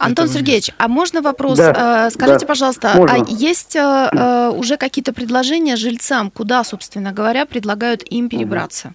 Антон 0.00 0.28
Сергеевич, 0.28 0.68
места. 0.68 0.84
а 0.84 0.88
можно 0.88 1.20
вопрос? 1.20 1.58
Да, 1.58 2.06
э, 2.06 2.10
Скажите, 2.10 2.40
да, 2.40 2.46
пожалуйста, 2.46 2.92
можно. 2.96 3.16
а 3.16 3.24
есть 3.28 3.76
э, 3.76 4.50
уже 4.56 4.78
какие-то 4.78 5.12
предложения 5.12 5.76
жильцам, 5.76 6.30
куда, 6.30 6.64
собственно 6.64 7.12
говоря, 7.12 7.44
предлагают 7.44 8.02
им 8.02 8.30
перебраться? 8.30 8.94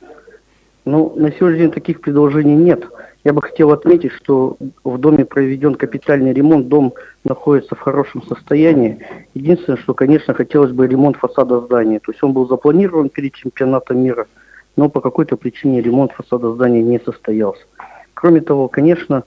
Ну, 0.84 1.14
на 1.16 1.32
сегодняшний 1.32 1.66
день 1.66 1.72
таких 1.72 2.02
предложений 2.02 2.56
нет. 2.56 2.86
Я 3.24 3.34
бы 3.34 3.42
хотел 3.42 3.72
отметить, 3.72 4.12
что 4.14 4.58
в 4.84 4.98
доме 5.00 5.26
проведен 5.26 5.76
капитальный 5.76 6.34
ремонт, 6.34 6.68
дом 6.68 6.94
находится 7.24 7.76
в 7.76 7.80
хорошем 7.80 8.24
состоянии. 8.28 9.00
Единственное, 9.34 9.78
что, 9.78 9.94
конечно, 9.96 10.34
хотелось 10.36 10.72
бы 10.72 10.88
ремонт 10.88 11.18
фасада 11.18 11.60
здания. 11.62 12.00
То 12.00 12.12
есть 12.12 12.24
он 12.24 12.34
был 12.34 12.48
запланирован 12.48 13.10
перед 13.10 13.34
чемпионатом 13.34 14.00
мира, 14.00 14.28
но 14.76 14.90
по 14.90 15.02
какой-то 15.02 15.38
причине 15.38 15.82
ремонт 15.82 16.12
фасада 16.12 16.54
здания 16.54 16.84
не 16.84 17.00
состоялся. 17.00 17.64
Кроме 18.26 18.42
того, 18.42 18.68
конечно, 18.70 19.24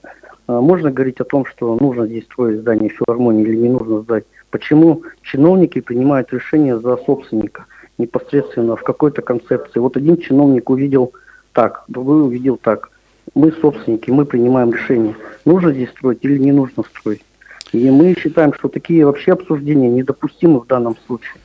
э, 0.49 0.51
можно 0.51 0.91
говорить 0.91 1.21
о 1.21 1.23
том, 1.23 1.45
что 1.45 1.77
нужно 1.79 2.05
здесь 2.05 2.25
строить 2.25 2.59
здание 2.59 2.89
филармонии 2.89 3.43
или 3.43 3.55
не 3.55 3.69
нужно 3.69 4.01
сдать. 4.01 4.25
Почему 4.51 5.03
чиновники 5.21 5.79
принимают 5.79 6.33
решение 6.33 6.77
за 6.77 6.97
собственника 6.97 7.65
непосредственно 7.97 8.75
в 8.75 8.83
какой-то 8.83 9.21
концепции? 9.21 9.79
Вот 9.79 9.95
один 9.95 10.17
чиновник 10.17 10.69
увидел 10.69 11.13
так, 11.53 11.85
другой 11.87 12.23
увидел 12.23 12.57
так. 12.57 12.89
Мы 13.35 13.53
собственники, 13.53 14.11
мы 14.11 14.25
принимаем 14.25 14.73
решение, 14.73 15.15
нужно 15.45 15.71
здесь 15.71 15.91
строить 15.91 16.19
или 16.23 16.37
не 16.37 16.51
нужно 16.51 16.83
строить. 16.83 17.23
И 17.71 17.89
мы 17.89 18.13
считаем, 18.19 18.53
что 18.53 18.67
такие 18.67 19.05
вообще 19.05 19.31
обсуждения 19.31 19.87
недопустимы 19.87 20.59
в 20.59 20.67
данном 20.67 20.97
случае. 21.07 21.39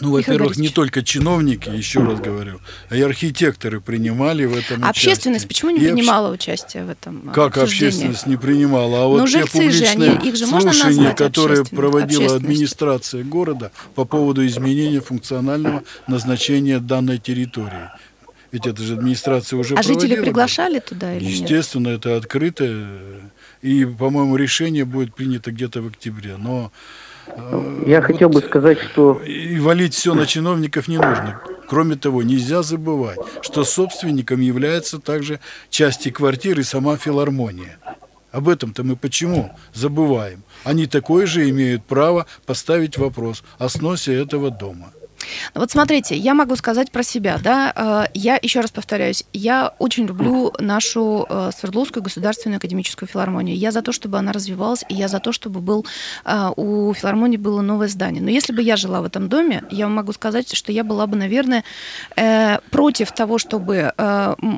Ну, 0.00 0.12
во-первых, 0.12 0.56
не 0.56 0.68
только 0.68 1.02
чиновники, 1.02 1.68
еще 1.68 2.02
раз 2.02 2.20
говорю, 2.20 2.60
а 2.88 2.96
и 2.96 3.02
архитекторы 3.02 3.80
принимали 3.80 4.46
в 4.46 4.56
этом 4.56 4.84
Общественность 4.84 5.46
почему 5.46 5.70
не 5.70 5.78
и 5.78 5.88
принимала 5.88 6.28
общ... 6.32 6.42
участие 6.42 6.84
в 6.84 6.90
этом 6.90 7.30
Как 7.34 7.58
общественность 7.58 8.26
не 8.26 8.36
принимала? 8.36 9.04
А 9.04 9.06
вот 9.06 9.28
те 9.28 9.44
публичные 9.46 9.70
же, 9.70 9.84
они, 9.86 10.28
их 10.28 10.36
же 10.36 10.46
слушания, 10.46 11.14
которые 11.14 11.64
проводила 11.64 12.36
администрация 12.36 13.24
города 13.24 13.72
по 13.94 14.04
поводу 14.04 14.46
изменения 14.46 15.00
функционального 15.00 15.82
назначения 16.06 16.78
данной 16.78 17.18
территории. 17.18 17.90
Ведь 18.52 18.66
это 18.66 18.82
же 18.82 18.94
администрация 18.94 19.58
уже 19.58 19.76
А 19.76 19.82
жители 19.82 20.16
приглашали 20.16 20.80
туда 20.80 21.14
или 21.14 21.24
Естественно, 21.24 21.88
нет? 21.88 22.00
это 22.00 22.16
открыто. 22.16 22.86
И, 23.62 23.84
по-моему, 23.84 24.36
решение 24.36 24.84
будет 24.84 25.14
принято 25.14 25.52
где-то 25.52 25.82
в 25.82 25.88
октябре. 25.88 26.36
Но 26.36 26.72
я 27.86 28.00
вот 28.00 28.06
хотел 28.06 28.28
бы 28.28 28.40
сказать, 28.40 28.78
что... 28.78 29.20
И 29.24 29.58
валить 29.58 29.94
все 29.94 30.14
на 30.14 30.26
чиновников 30.26 30.88
не 30.88 30.96
нужно. 30.96 31.40
Кроме 31.68 31.96
того, 31.96 32.22
нельзя 32.22 32.62
забывать, 32.62 33.18
что 33.42 33.64
собственником 33.64 34.40
является 34.40 34.98
также 34.98 35.40
части 35.68 36.10
квартиры 36.10 36.64
сама 36.64 36.96
филармония. 36.96 37.78
Об 38.32 38.48
этом-то 38.48 38.84
мы 38.84 38.96
почему 38.96 39.56
забываем? 39.72 40.42
Они 40.64 40.86
такое 40.86 41.26
же 41.26 41.48
имеют 41.50 41.84
право 41.84 42.26
поставить 42.46 42.96
вопрос 42.96 43.42
о 43.58 43.68
сносе 43.68 44.14
этого 44.14 44.50
дома. 44.50 44.92
Ну 45.54 45.60
вот 45.60 45.70
смотрите, 45.70 46.16
я 46.16 46.34
могу 46.34 46.56
сказать 46.56 46.90
про 46.90 47.02
себя, 47.02 47.38
да, 47.42 47.72
э, 47.74 48.10
я 48.14 48.38
еще 48.40 48.60
раз 48.60 48.70
повторяюсь, 48.70 49.24
я 49.32 49.74
очень 49.78 50.06
люблю 50.06 50.52
нашу 50.58 51.26
э, 51.28 51.50
Свердловскую 51.56 52.02
государственную 52.02 52.58
академическую 52.58 53.08
филармонию. 53.08 53.56
Я 53.56 53.72
за 53.72 53.82
то, 53.82 53.92
чтобы 53.92 54.18
она 54.18 54.32
развивалась, 54.32 54.84
и 54.88 54.94
я 54.94 55.08
за 55.08 55.18
то, 55.18 55.32
чтобы 55.32 55.60
был 55.60 55.86
э, 56.24 56.50
у 56.56 56.92
филармонии 56.94 57.36
было 57.36 57.60
новое 57.60 57.88
здание. 57.88 58.22
Но 58.22 58.30
если 58.30 58.52
бы 58.52 58.62
я 58.62 58.76
жила 58.76 59.00
в 59.00 59.04
этом 59.04 59.28
доме, 59.28 59.64
я 59.70 59.88
могу 59.88 60.12
сказать, 60.12 60.54
что 60.54 60.72
я 60.72 60.84
была 60.84 61.06
бы, 61.06 61.16
наверное, 61.16 61.64
против 62.70 63.12
того, 63.12 63.38
чтобы 63.38 63.92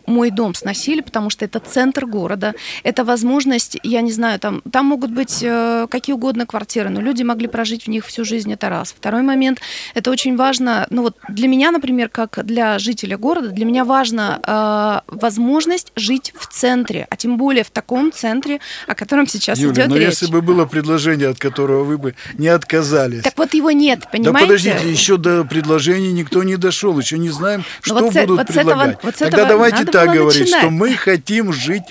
мой 0.07 0.31
дом 0.31 0.55
сносили, 0.55 1.01
потому 1.01 1.31
что 1.31 1.45
это 1.45 1.59
центр 1.59 2.07
города, 2.07 2.55
это 2.83 3.05
возможность, 3.05 3.79
я 3.83 4.01
не 4.01 4.13
знаю, 4.13 4.39
там, 4.39 4.63
там 4.71 4.87
могут 4.87 5.11
быть 5.11 5.45
какие 5.91 6.15
угодно 6.15 6.47
квартиры, 6.47 6.91
но 6.91 7.01
люди 7.01 7.23
могли 7.23 7.47
прожить 7.47 7.85
в 7.87 7.89
них 7.89 8.07
всю 8.07 8.25
жизнь, 8.25 8.53
это 8.53 8.69
раз. 8.69 8.95
Второй 8.97 9.23
момент, 9.23 9.61
это 9.95 10.11
очень 10.11 10.37
важно 10.37 10.52
важно, 10.53 10.87
ну 10.91 11.03
вот 11.03 11.17
для 11.29 11.49
меня, 11.49 11.71
например, 11.71 12.11
как 12.11 12.45
для 12.45 12.79
жителя 12.79 13.17
города, 13.17 13.49
для 13.49 13.65
меня 13.65 13.85
важна 13.85 14.39
э, 14.47 15.15
возможность 15.15 15.93
жить 15.97 16.35
в 16.37 16.47
центре, 16.47 17.07
а 17.09 17.17
тем 17.17 17.39
более 17.39 17.65
в 17.65 17.71
таком 17.71 18.13
центре, 18.13 18.61
о 18.87 18.95
котором 18.95 19.27
сейчас 19.27 19.59
Юля, 19.59 19.73
идет 19.73 19.89
но 19.89 19.97
речь. 19.97 20.09
если 20.11 20.27
бы 20.27 20.43
было 20.43 20.67
предложение, 20.67 21.29
от 21.29 21.39
которого 21.39 21.85
вы 21.85 21.97
бы 21.97 22.15
не 22.35 22.49
отказались. 22.49 23.23
Так 23.23 23.39
вот 23.39 23.55
его 23.55 23.71
нет, 23.71 24.09
понимаете? 24.13 24.33
Да 24.33 24.41
подождите, 24.41 24.91
еще 24.91 25.17
до 25.17 25.45
предложения 25.45 26.13
никто 26.13 26.43
не 26.43 26.57
дошел, 26.57 26.99
еще 26.99 27.17
не 27.17 27.31
знаем, 27.31 27.65
ну 27.87 27.97
что 27.97 28.05
вот 28.05 28.13
будут 28.13 28.39
вот 28.39 28.47
предлагать. 28.49 28.99
Этого, 28.99 29.11
вот 29.11 29.15
Тогда 29.17 29.45
давайте 29.47 29.85
так 29.87 30.13
говорить, 30.13 30.41
начинать. 30.41 30.61
что 30.61 30.71
мы 30.71 30.95
хотим 30.95 31.53
жить 31.53 31.85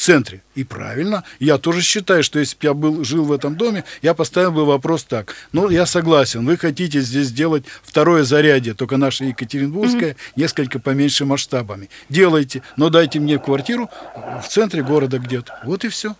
центре. 0.00 0.42
И 0.54 0.64
правильно. 0.64 1.24
Я 1.38 1.58
тоже 1.58 1.82
считаю, 1.82 2.22
что 2.22 2.38
если 2.38 2.56
бы 2.56 2.60
я 2.62 2.74
был, 2.74 3.04
жил 3.04 3.24
в 3.24 3.32
этом 3.32 3.56
доме, 3.56 3.84
я 4.02 4.14
поставил 4.14 4.52
бы 4.52 4.64
вопрос 4.64 5.04
так. 5.04 5.34
Ну, 5.52 5.68
я 5.70 5.86
согласен, 5.86 6.44
вы 6.44 6.56
хотите 6.56 7.00
здесь 7.00 7.26
сделать 7.26 7.64
второе 7.82 8.24
зарядье, 8.24 8.74
только 8.74 8.96
наше 8.96 9.24
Екатеринбургское, 9.24 10.12
mm-hmm. 10.12 10.32
несколько 10.36 10.78
поменьше 10.78 11.24
масштабами. 11.24 11.88
Делайте, 12.08 12.62
но 12.76 12.90
дайте 12.90 13.20
мне 13.20 13.38
квартиру 13.38 13.90
в 14.42 14.48
центре 14.48 14.82
города 14.82 15.18
где-то. 15.18 15.60
Вот 15.64 15.84
и 15.84 15.88
все. 15.88 16.14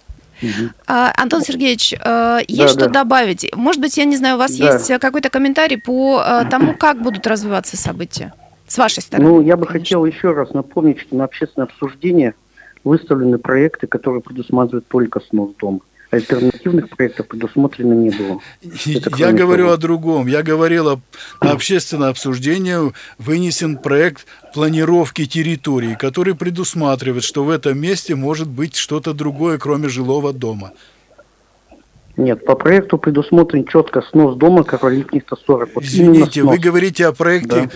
А, 0.87 1.13
Антон 1.17 1.43
Сергеевич, 1.43 1.95
э, 1.95 2.39
есть 2.47 2.61
да, 2.61 2.69
что 2.69 2.87
да. 2.87 3.03
добавить? 3.03 3.49
Может 3.55 3.81
быть, 3.81 3.97
я 3.97 4.05
не 4.05 4.17
знаю, 4.17 4.37
у 4.37 4.39
вас 4.39 4.57
да. 4.57 4.75
есть 4.75 4.89
какой-то 5.01 5.31
комментарий 5.31 5.79
по 5.79 6.23
э, 6.25 6.45
тому, 6.49 6.75
как 6.75 7.03
будут 7.03 7.27
развиваться 7.27 7.77
события 7.77 8.33
с 8.67 8.79
вашей 8.79 9.03
стороны? 9.03 9.29
Ну, 9.29 9.41
я 9.41 9.57
бы 9.57 9.67
конечно. 9.67 9.85
хотел 9.85 10.05
еще 10.05 10.33
раз 10.33 10.53
напомнить, 10.53 11.01
что 11.01 11.17
на 11.17 11.25
общественное 11.25 11.67
обсуждение 11.67 12.35
выставлены 12.89 13.39
проекты, 13.39 13.87
которые 13.87 14.23
предусматривают 14.23 14.89
только 14.89 15.21
снос 15.21 15.51
дома. 15.61 15.81
Альтернативных 16.11 16.89
проектов 16.89 17.29
предусмотрено 17.29 17.93
не 17.93 18.09
было. 18.11 18.41
Это 18.63 19.11
я 19.19 19.31
говорю 19.33 19.65
того. 19.65 19.75
о 19.75 19.77
другом. 19.77 20.27
Я 20.27 20.43
говорил 20.43 20.89
о, 20.89 21.01
на 21.43 21.51
общественное 21.53 22.09
обсуждение 22.09 22.95
вынесен 23.19 23.77
проект 23.77 24.27
планировки 24.55 25.27
территории, 25.27 25.95
который 25.95 26.35
предусматривает, 26.35 27.25
что 27.25 27.45
в 27.45 27.51
этом 27.51 27.79
месте 27.79 28.15
может 28.15 28.49
быть 28.49 28.75
что-то 28.75 29.13
другое, 29.13 29.59
кроме 29.59 29.91
жилого 29.91 30.33
дома. 30.33 30.73
Нет, 32.19 32.45
по 32.45 32.57
проекту 32.57 32.99
предусмотрен 32.99 33.65
четко 33.65 34.03
снос 34.03 34.37
дома 34.37 34.65
Каролитних 34.65 35.23
140. 35.23 35.71
Вот 35.77 35.85
Извините, 35.85 36.43
вы 36.43 36.59
говорите 36.59 37.07
о 37.07 37.13
проекте 37.13 37.71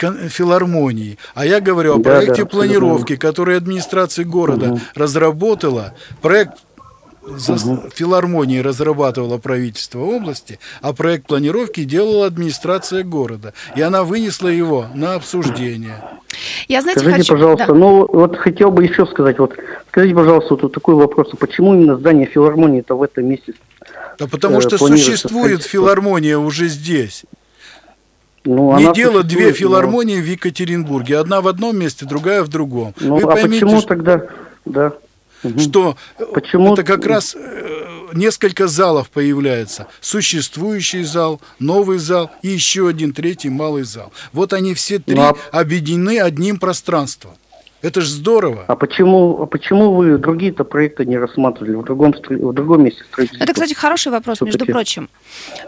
да. 0.00 0.12
филармонии, 0.28 1.18
а 1.34 1.46
я 1.46 1.60
говорю 1.60 1.94
о 1.94 1.98
да, 1.98 2.16
проекте 2.16 2.42
да, 2.42 2.48
планировки, 2.48 3.14
который 3.14 3.56
администрация 3.56 4.24
города 4.24 4.72
угу. 4.72 4.80
разработала. 4.96 5.94
Проект 6.20 6.54
за 7.22 7.52
угу. 7.54 7.90
филармонии 7.94 8.58
разрабатывала 8.60 9.38
правительство 9.38 10.00
области, 10.00 10.58
а 10.80 10.92
проект 10.92 11.26
планировки 11.26 11.84
делала 11.84 12.26
администрация 12.26 13.04
города. 13.04 13.52
И 13.76 13.82
она 13.82 14.04
вынесла 14.04 14.48
его 14.48 14.86
на 14.94 15.14
обсуждение. 15.14 16.02
Я, 16.68 16.82
знаете, 16.82 17.00
Скажите, 17.00 17.22
хочу... 17.22 17.32
пожалуйста, 17.34 17.66
да. 17.66 17.74
ну 17.74 18.06
вот 18.10 18.36
хотел 18.36 18.70
бы 18.70 18.84
еще 18.84 19.06
сказать, 19.06 19.38
вот 19.38 19.54
скажите, 19.88 20.14
пожалуйста, 20.14 20.56
вот 20.56 20.72
такой 20.72 20.94
вопрос, 20.94 21.28
а 21.32 21.36
почему 21.36 21.74
именно 21.74 21.96
здание 21.96 22.26
филармонии-то 22.26 22.96
в 22.96 23.02
этом 23.02 23.26
месте? 23.26 23.54
Да 24.18 24.26
потому 24.26 24.58
э, 24.58 24.60
что 24.60 24.78
существует 24.78 25.62
филармония 25.62 26.38
уже 26.38 26.68
здесь. 26.68 27.24
Ну, 28.44 28.78
Не 28.78 28.92
дело 28.94 29.22
две 29.22 29.52
филармонии 29.52 30.16
но... 30.16 30.22
в 30.22 30.26
Екатеринбурге. 30.26 31.18
Одна 31.18 31.42
в 31.42 31.48
одном 31.48 31.76
месте, 31.76 32.06
другая 32.06 32.42
в 32.42 32.48
другом. 32.48 32.94
Ну, 32.98 33.16
Вы 33.16 33.22
а 33.22 33.26
поймите, 33.26 33.66
почему 33.66 33.80
что... 33.80 33.88
тогда... 33.88 34.26
Да 34.64 34.94
что 35.58 35.96
Почему? 36.32 36.74
это 36.74 36.82
как 36.82 37.06
раз 37.06 37.34
э, 37.34 38.08
несколько 38.14 38.68
залов 38.68 39.10
появляется. 39.10 39.86
Существующий 40.00 41.02
зал, 41.02 41.40
новый 41.58 41.98
зал 41.98 42.30
и 42.42 42.48
еще 42.48 42.88
один 42.88 43.12
третий 43.12 43.50
малый 43.50 43.84
зал. 43.84 44.12
Вот 44.32 44.52
они 44.52 44.74
все 44.74 44.98
три 44.98 45.16
ну, 45.16 45.22
а... 45.22 45.36
объединены 45.52 46.20
одним 46.20 46.58
пространством. 46.58 47.32
Это 47.82 48.02
же 48.02 48.08
здорово. 48.08 48.64
А 48.68 48.76
почему, 48.76 49.42
а 49.42 49.46
почему 49.46 49.94
вы 49.94 50.18
другие-то 50.18 50.64
проекты 50.64 51.06
не 51.06 51.16
рассматривали 51.16 51.76
в 51.76 51.84
другом, 51.84 52.14
в 52.28 52.52
другом 52.52 52.84
месте 52.84 53.02
строительства? 53.04 53.42
Это, 53.42 53.54
кстати, 53.54 53.72
хороший 53.72 54.12
вопрос, 54.12 54.40
между 54.42 54.66
прочим. 54.66 55.08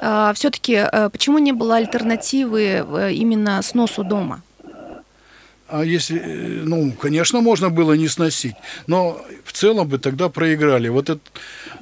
А, 0.01 0.33
Все-таки 0.35 0.75
э, 0.75 1.09
почему 1.11 1.39
не 1.39 1.53
было 1.53 1.77
альтернативы 1.77 2.85
э, 2.87 3.13
именно 3.13 3.63
сносу 3.63 4.05
дома? 4.05 4.43
А 5.73 5.87
если, 5.87 6.19
э, 6.19 6.63
ну, 6.65 6.93
конечно, 6.93 7.41
можно 7.41 7.71
было 7.71 7.95
не 7.95 8.07
сносить, 8.07 8.57
но 8.87 9.19
в 9.43 9.53
целом 9.55 9.89
бы 9.89 9.97
тогда 9.97 10.29
проиграли. 10.29 10.89
Вот 10.89 11.09
это, 11.09 11.21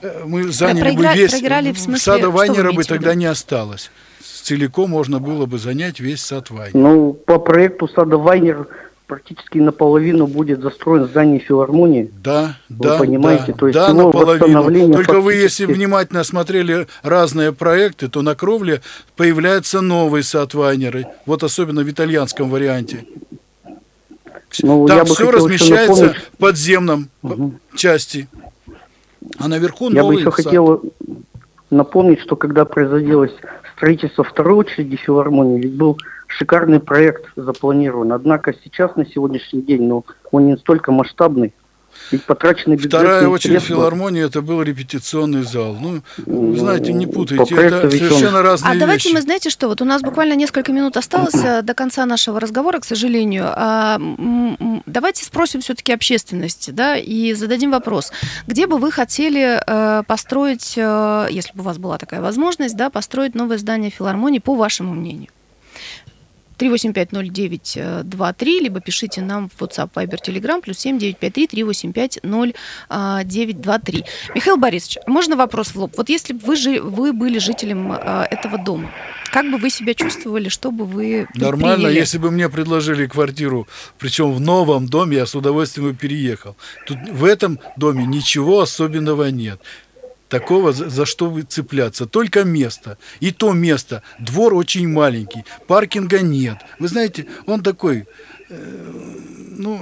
э, 0.01 0.23
мы 0.25 0.45
заняли 0.53 0.97
бы 0.97 1.03
весь... 1.13 1.33
Проиграли 1.33 1.73
в 1.73 1.79
смысле, 1.79 1.99
сада 1.99 2.31
Вайнера 2.31 2.71
бы 2.71 2.85
тогда 2.85 3.15
не 3.17 3.27
осталось. 3.27 3.91
Целиком 4.23 4.91
можно 4.91 5.19
было 5.19 5.47
бы 5.47 5.59
занять 5.59 5.99
весь 5.99 6.23
сад 6.23 6.51
Вайнера. 6.51 6.79
Ну, 6.79 7.15
по 7.15 7.41
проекту 7.41 7.89
сада 7.89 8.17
Вайнер 8.17 8.69
практически 9.09 9.59
наполовину 9.59 10.29
будет 10.29 10.61
застроен 10.61 11.07
здание 11.07 11.41
филармонии. 11.41 12.13
Да, 12.23 12.59
вы 12.69 12.89
да, 12.89 12.97
понимаете, 12.97 13.47
да, 13.49 13.53
то 13.55 13.67
есть 13.67 13.77
да, 13.77 13.93
наполовину. 13.93 14.93
Только 14.93 15.15
фактически... 15.15 15.25
вы, 15.25 15.35
если 15.35 15.65
внимательно 15.65 16.23
смотрели 16.23 16.87
разные 17.03 17.53
проекты, 17.53 18.07
то 18.07 18.23
на 18.23 18.37
кровле 18.37 18.83
появляется 19.17 19.81
новый 19.81 20.23
сад 20.23 20.55
Вайнера. 20.55 21.07
Вот 21.27 21.43
особенно 21.43 21.83
в 21.83 21.91
итальянском 21.91 22.51
варианте. 22.51 23.05
Ну, 24.63 24.87
Там 24.87 25.07
все 25.07 25.31
размещается 25.31 26.15
в 26.33 26.37
подземном 26.39 27.09
угу. 27.23 27.55
части. 27.77 28.29
А 29.39 29.49
наверху 29.49 29.91
Я 29.91 30.05
бы 30.05 30.15
еще 30.15 30.31
сад. 30.31 30.35
хотел 30.35 30.83
напомнить, 31.71 32.21
что 32.21 32.37
когда 32.37 32.65
производилось 32.65 33.33
строительство 33.77 34.25
второй 34.25 34.55
очереди 34.55 34.97
филармонии, 34.97 35.61
ведь 35.61 35.75
был 35.75 35.99
шикарный 36.27 36.81
проект 36.81 37.27
запланирован. 37.37 38.13
Однако 38.13 38.55
сейчас, 38.65 38.97
на 38.97 39.07
сегодняшний 39.07 39.63
день, 39.63 39.83
ну, 39.83 40.05
он 40.33 40.47
не 40.47 40.53
настолько 40.53 40.93
масштабный, 40.93 41.53
ведь 42.11 42.25
потраченный 42.25 42.77
Вторая 42.77 43.29
очередь 43.29 43.59
средства... 43.59 43.77
филармонии 43.77 44.25
это 44.25 44.43
был 44.43 44.63
репетиционный 44.63 45.43
зал. 45.43 45.77
Ну, 45.81 46.03
вы 46.27 46.59
знаете, 46.59 46.93
не 46.93 47.07
путайте, 47.07 47.55
это 47.55 47.91
совершенно 47.91 48.43
разные 48.43 48.71
А 48.71 48.75
вещи. 48.75 48.81
давайте 48.81 49.13
мы, 49.13 49.23
знаете 49.23 49.51
что, 49.51 49.69
вот 49.69 49.81
у 49.81 49.85
нас 49.85 50.03
буквально 50.03 50.35
несколько 50.35 50.73
минут 50.73 50.97
осталось 50.97 51.35
э, 51.35 51.63
до 51.63 51.75
конца 51.75 52.07
нашего 52.07 52.41
разговора, 52.41 52.81
к 52.81 52.85
сожалению. 52.85 53.47
А, 53.55 53.99
давайте 54.87 55.25
спросим 55.25 55.61
все-таки 55.61 55.93
общественности, 55.93 56.71
да, 56.71 56.97
и 56.97 57.33
зададим 57.35 57.71
вопрос. 57.71 58.13
Где 58.47 58.67
бы 58.67 58.79
вы 58.79 58.91
хотели 58.91 59.61
э, 59.65 60.03
построить, 60.07 60.75
э, 60.77 61.27
если 61.31 61.53
бы 61.55 61.61
у 61.61 61.65
вас 61.65 61.79
была 61.79 61.99
такая 61.99 62.21
возможность, 62.21 62.77
да, 62.77 62.91
построить 62.91 63.35
новое 63.35 63.59
здание 63.59 63.91
филармонии, 63.91 64.39
по 64.39 64.55
вашему 64.55 64.95
мнению? 64.95 65.29
3850923, 66.61 68.61
либо 68.61 68.81
пишите 68.81 69.23
нам 69.23 69.49
в 69.49 69.63
WhatsApp, 69.63 69.91
Viber, 69.95 70.19
Telegram, 70.23 70.61
плюс 70.61 70.79
7953 70.79 71.47
385 71.47 72.21
0923. 72.23 74.05
Михаил 74.35 74.57
Борисович, 74.57 74.99
можно 75.07 75.37
вопрос 75.37 75.69
в 75.69 75.77
лоб? 75.77 75.93
Вот 75.97 76.09
если 76.09 76.35
бы 76.35 76.41
вы, 76.45 76.57
жи, 76.57 76.81
вы 76.81 77.13
были 77.13 77.39
жителем 77.39 77.93
а, 77.93 78.27
этого 78.31 78.59
дома, 78.59 78.91
как 79.33 79.51
бы 79.51 79.59
вы 79.59 79.71
себя 79.71 79.95
чувствовали, 79.95 80.49
что 80.49 80.71
бы 80.71 80.85
вы 80.85 81.27
Нормально, 81.35 81.89
если 81.89 82.19
бы 82.19 82.31
мне 82.31 82.49
предложили 82.49 83.07
квартиру, 83.07 83.67
причем 83.99 84.33
в 84.33 84.41
новом 84.41 84.87
доме, 84.87 85.19
я 85.19 85.27
с 85.27 85.35
удовольствием 85.35 85.91
бы 85.91 85.95
переехал. 85.95 86.57
Тут 86.87 86.99
в 87.11 87.25
этом 87.25 87.59
доме 87.77 88.05
ничего 88.05 88.61
особенного 88.61 89.31
нет 89.31 89.61
такого, 90.31 90.73
за, 90.73 91.05
что 91.05 91.43
цепляться. 91.43 92.07
Только 92.07 92.45
место. 92.45 92.97
И 93.21 93.33
то 93.33 93.53
место. 93.53 94.03
Двор 94.19 94.55
очень 94.55 94.89
маленький. 94.89 95.45
Паркинга 95.67 96.21
нет. 96.21 96.59
Вы 96.79 96.89
знаете, 96.89 97.27
он 97.47 97.63
такой, 97.63 98.07
э, 98.49 98.91
ну, 99.59 99.81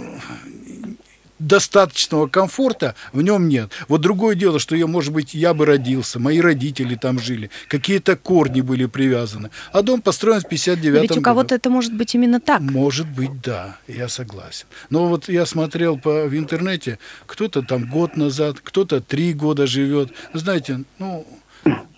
достаточного 1.38 2.26
комфорта 2.26 2.94
в 3.12 3.22
нем 3.22 3.48
нет. 3.48 3.70
Вот 3.88 4.00
другое 4.00 4.34
дело, 4.34 4.58
что 4.58 4.76
я, 4.76 4.86
может 4.86 5.12
быть, 5.12 5.34
я 5.34 5.54
бы 5.54 5.66
родился, 5.66 6.18
мои 6.18 6.40
родители 6.40 6.94
там 6.94 7.18
жили, 7.18 7.50
какие-то 7.68 8.16
корни 8.16 8.60
были 8.60 8.86
привязаны. 8.86 9.50
А 9.72 9.82
дом 9.82 10.00
построен 10.00 10.40
в 10.40 10.48
59 10.48 10.92
году. 10.92 11.02
Ведь 11.02 11.18
у 11.18 11.22
кого-то 11.22 11.54
это 11.54 11.70
может 11.70 11.94
быть 11.94 12.14
именно 12.14 12.40
так. 12.40 12.60
Может 12.60 13.08
быть, 13.08 13.40
да, 13.42 13.78
я 13.86 14.08
согласен. 14.08 14.66
Но 14.90 15.08
вот 15.08 15.28
я 15.28 15.46
смотрел 15.46 15.98
по, 15.98 16.24
в 16.24 16.36
интернете, 16.36 16.98
кто-то 17.26 17.62
там 17.62 17.88
год 17.88 18.16
назад, 18.16 18.58
кто-то 18.62 19.00
три 19.00 19.32
года 19.32 19.66
живет. 19.66 20.12
Знаете, 20.32 20.84
ну, 20.98 21.26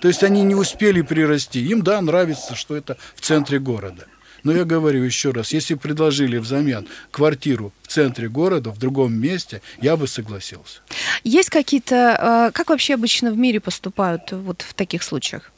то 0.01 0.09
есть 0.09 0.23
они 0.23 0.43
не 0.43 0.55
успели 0.55 1.03
прирасти. 1.03 1.65
Им, 1.67 1.83
да, 1.83 2.01
нравится, 2.01 2.55
что 2.55 2.77
это 2.77 2.97
в 3.15 3.21
центре 3.21 3.59
города. 3.59 4.07
Но 4.43 4.53
я 4.53 4.65
говорю 4.65 5.03
еще 5.03 5.31
раз, 5.31 5.53
если 5.53 5.75
предложили 5.75 6.39
взамен 6.39 6.87
квартиру 7.11 7.73
в 7.83 7.89
центре 7.89 8.29
города, 8.29 8.71
в 8.71 8.79
другом 8.79 9.15
месте, 9.15 9.63
я 9.81 9.97
бы 9.97 10.07
согласился. 10.07 10.81
Есть 11.25 11.51
какие-то... 11.51 12.49
Э, 12.49 12.53
как 12.53 12.71
вообще 12.71 12.95
обычно 12.95 13.31
в 13.33 13.37
мире 13.37 13.61
поступают 13.61 14.33
вот 14.33 14.63
в 14.63 14.75
таких 14.75 15.03
случаях? 15.03 15.53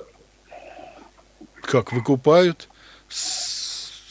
Как 1.61 1.93
выкупают 1.93 2.69
с 3.09 3.53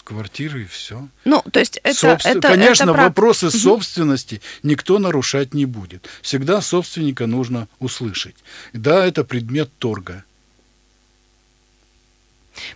квартиры 0.03 0.63
и 0.63 0.65
все. 0.65 1.07
Ну, 1.26 1.41
то 1.51 1.59
есть 1.59 1.80
это, 1.84 1.97
Собствен... 1.97 2.38
это 2.38 2.49
Конечно, 2.49 2.84
это 2.84 2.93
вопросы 2.93 3.47
угу. 3.47 3.57
собственности 3.57 4.41
никто 4.61 4.99
нарушать 4.99 5.53
не 5.53 5.65
будет. 5.65 6.09
Всегда 6.22 6.61
собственника 6.61 7.28
нужно 7.28 7.67
услышать. 7.80 8.36
Да, 8.74 9.05
это 9.05 9.24
предмет 9.24 9.69
торга. 9.78 10.26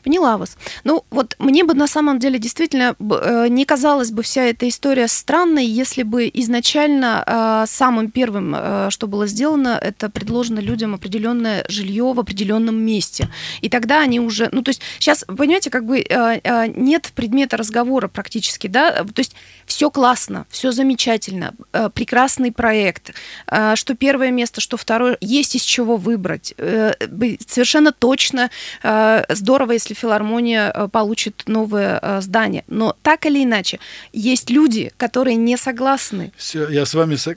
Поняла 0.04 0.38
вас. 0.38 0.58
Ну, 0.84 1.04
вот 1.10 1.36
мне 1.40 1.64
бы 1.64 1.74
на 1.74 1.88
самом 1.88 2.20
деле 2.20 2.40
действительно 2.40 2.96
э, 3.00 3.48
не 3.50 3.66
казалась 3.66 4.12
бы 4.12 4.24
вся 4.24 4.44
эта 4.44 4.68
история 4.68 5.08
странной, 5.08 5.66
если 5.66 6.04
бы 6.04 6.30
изначально 6.34 7.24
э, 7.26 7.66
самым 7.68 8.12
первым, 8.12 8.54
э, 8.56 8.88
что 8.90 9.08
было 9.08 9.28
сделано, 9.28 9.80
это 9.82 10.10
предложено 10.10 10.60
людям 10.60 10.94
определенное 10.94 11.66
жилье 11.68 12.14
в 12.14 12.20
определенном 12.20 12.76
месте. 12.76 13.30
И 13.62 13.70
тогда 13.70 14.02
они 14.02 14.20
уже, 14.20 14.50
ну, 14.52 14.62
то 14.62 14.70
есть 14.70 14.82
сейчас, 15.00 15.26
понимаете, 15.26 15.70
как 15.70 15.86
бы 15.86 16.06
нет 16.76 17.12
предмета 17.16 17.58
разговора 17.58 18.08
практически, 18.08 18.68
да, 18.68 18.92
то 18.92 19.20
есть 19.20 19.36
все 19.66 19.90
классно, 19.90 20.46
все 20.50 20.72
замечательно, 20.72 21.54
прекрасный 21.94 22.52
проект, 22.52 23.14
что 23.76 23.96
первое 23.96 24.32
место, 24.32 24.62
что 24.62 24.78
второе, 24.78 25.18
есть 25.22 25.56
из 25.56 25.64
чего 25.64 25.98
выбрать. 25.98 26.54
Совершенно 27.48 27.92
точно 27.92 28.50
здорово, 29.30 29.75
если 29.76 29.94
филармония 29.94 30.72
э, 30.74 30.88
получит 30.88 31.44
новое 31.48 32.00
э, 32.02 32.22
здание. 32.22 32.64
Но 32.68 32.96
так 33.02 33.26
или 33.26 33.44
иначе, 33.44 33.80
есть 34.14 34.50
люди, 34.50 34.92
которые 34.98 35.36
не 35.36 35.58
согласны. 35.58 36.32
Все, 36.38 36.68
я 36.70 36.86
с 36.86 36.94
вами 36.94 37.16
со- 37.16 37.36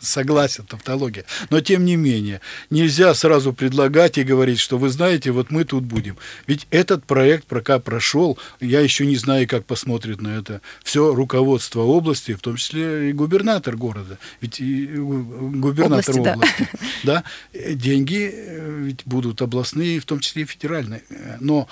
согласен, 0.00 0.64
тавтология. 0.64 1.24
Но 1.50 1.60
тем 1.60 1.84
не 1.84 1.96
менее, 1.96 2.40
нельзя 2.70 3.14
сразу 3.14 3.52
предлагать 3.52 4.18
и 4.18 4.24
говорить, 4.24 4.58
что 4.58 4.78
вы 4.78 4.88
знаете, 4.88 5.30
вот 5.30 5.50
мы 5.50 5.64
тут 5.64 5.84
будем. 5.84 6.16
Ведь 6.46 6.66
этот 6.70 7.04
проект 7.04 7.46
пока 7.46 7.78
прошел, 7.78 8.38
я 8.60 8.80
еще 8.80 9.06
не 9.06 9.16
знаю, 9.16 9.46
как 9.48 9.64
посмотрит 9.64 10.20
на 10.20 10.38
это 10.38 10.60
все 10.82 11.14
руководство 11.14 11.80
области, 11.80 12.34
в 12.34 12.40
том 12.40 12.56
числе 12.56 13.10
и 13.10 13.12
губернатор 13.12 13.76
города. 13.76 14.18
Ведь 14.40 14.60
и 14.60 14.86
губернатор 14.86 16.18
области, 16.18 16.34
области 16.34 16.68
да. 17.02 17.24
да, 17.52 17.74
деньги 17.74 18.30
э, 18.32 18.82
ведь 18.84 19.02
будут 19.04 19.42
областные, 19.42 20.00
в 20.00 20.04
том 20.04 20.20
числе 20.20 20.42
и 20.42 20.46
федеральные. 20.46 21.02
Но 21.40 21.68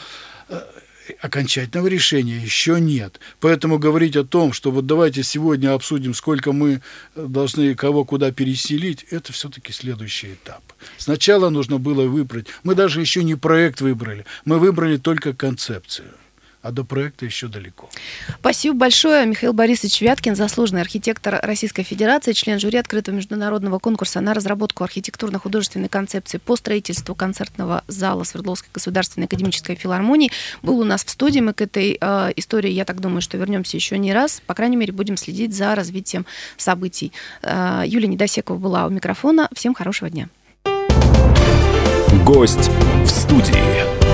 окончательного 1.21 1.87
решения 1.87 2.37
еще 2.37 2.81
нет. 2.81 3.21
Поэтому 3.41 3.79
говорить 3.79 4.17
о 4.17 4.25
том, 4.25 4.53
что 4.53 4.71
вот 4.71 4.87
давайте 4.87 5.23
сегодня 5.23 5.73
обсудим, 5.73 6.15
сколько 6.15 6.53
мы 6.53 6.81
э, 7.15 7.27
должны 7.27 7.75
кого 7.75 8.05
куда 8.05 8.31
переселить, 8.31 9.05
это 9.11 9.33
все-таки 9.33 9.73
следующий 9.73 10.35
этап. 10.35 10.63
Сначала 10.97 11.51
нужно 11.51 11.79
было 11.79 12.07
выбрать. 12.07 12.47
Мы 12.63 12.75
даже 12.75 13.01
еще 13.01 13.25
не 13.25 13.35
проект 13.35 13.81
выбрали, 13.81 14.27
мы 14.45 14.59
выбрали 14.59 14.97
только 14.97 15.33
концепцию 15.33 16.13
а 16.63 16.73
до 16.73 16.85
проекта 16.85 17.25
еще 17.25 17.49
далеко. 17.49 17.89
Спасибо 18.41 18.77
большое. 18.77 19.27
Михаил 19.27 19.53
Борисович 19.53 20.01
Вяткин, 20.01 20.35
заслуженный 20.37 20.81
архитектор 20.81 21.39
Российской 21.43 21.83
Федерации, 21.83 22.33
член 22.33 22.59
жюри 22.59 22.79
открытого 22.79 23.15
международного 23.15 23.79
конкурса 23.79 24.21
на 24.21 24.35
разработку 24.35 24.85
архитектурно-художественной 24.85 25.89
концепции 25.89 26.39
по 26.39 26.57
строительству 26.57 27.15
концертного 27.15 27.85
зала 27.87 28.25
Свердловской 28.25 28.71
государственной 28.73 29.27
академической 29.27 29.77
филармонии, 29.77 30.31
был 30.63 30.81
у 30.81 30.85
нас 30.85 31.05
в 31.05 31.11
студии. 31.11 31.41
Мы 31.41 31.53
к 31.53 31.61
этой 31.61 31.97
э, 32.01 32.33
истории, 32.37 32.71
я 32.71 32.85
так 32.85 33.01
думаю, 33.01 33.21
что 33.21 33.37
вернемся 33.37 33.77
еще 33.77 33.99
не 33.99 34.13
раз. 34.13 34.43
По 34.47 34.55
крайней 34.55 34.77
мере, 34.77 34.93
будем 34.93 35.17
следить 35.17 35.55
за 35.55 35.75
развитием 35.75 36.27
событий. 36.57 37.13
Э, 37.43 37.83
Юлия 37.87 38.09
Недосекова 38.09 38.59
была 38.59 38.87
у 38.87 38.91
микрофона. 38.91 39.49
Всем 39.55 39.75
хорошего 39.75 40.11
дня. 40.11 40.29
Гость 42.25 42.71
в 43.05 43.09
студии. 43.09 44.08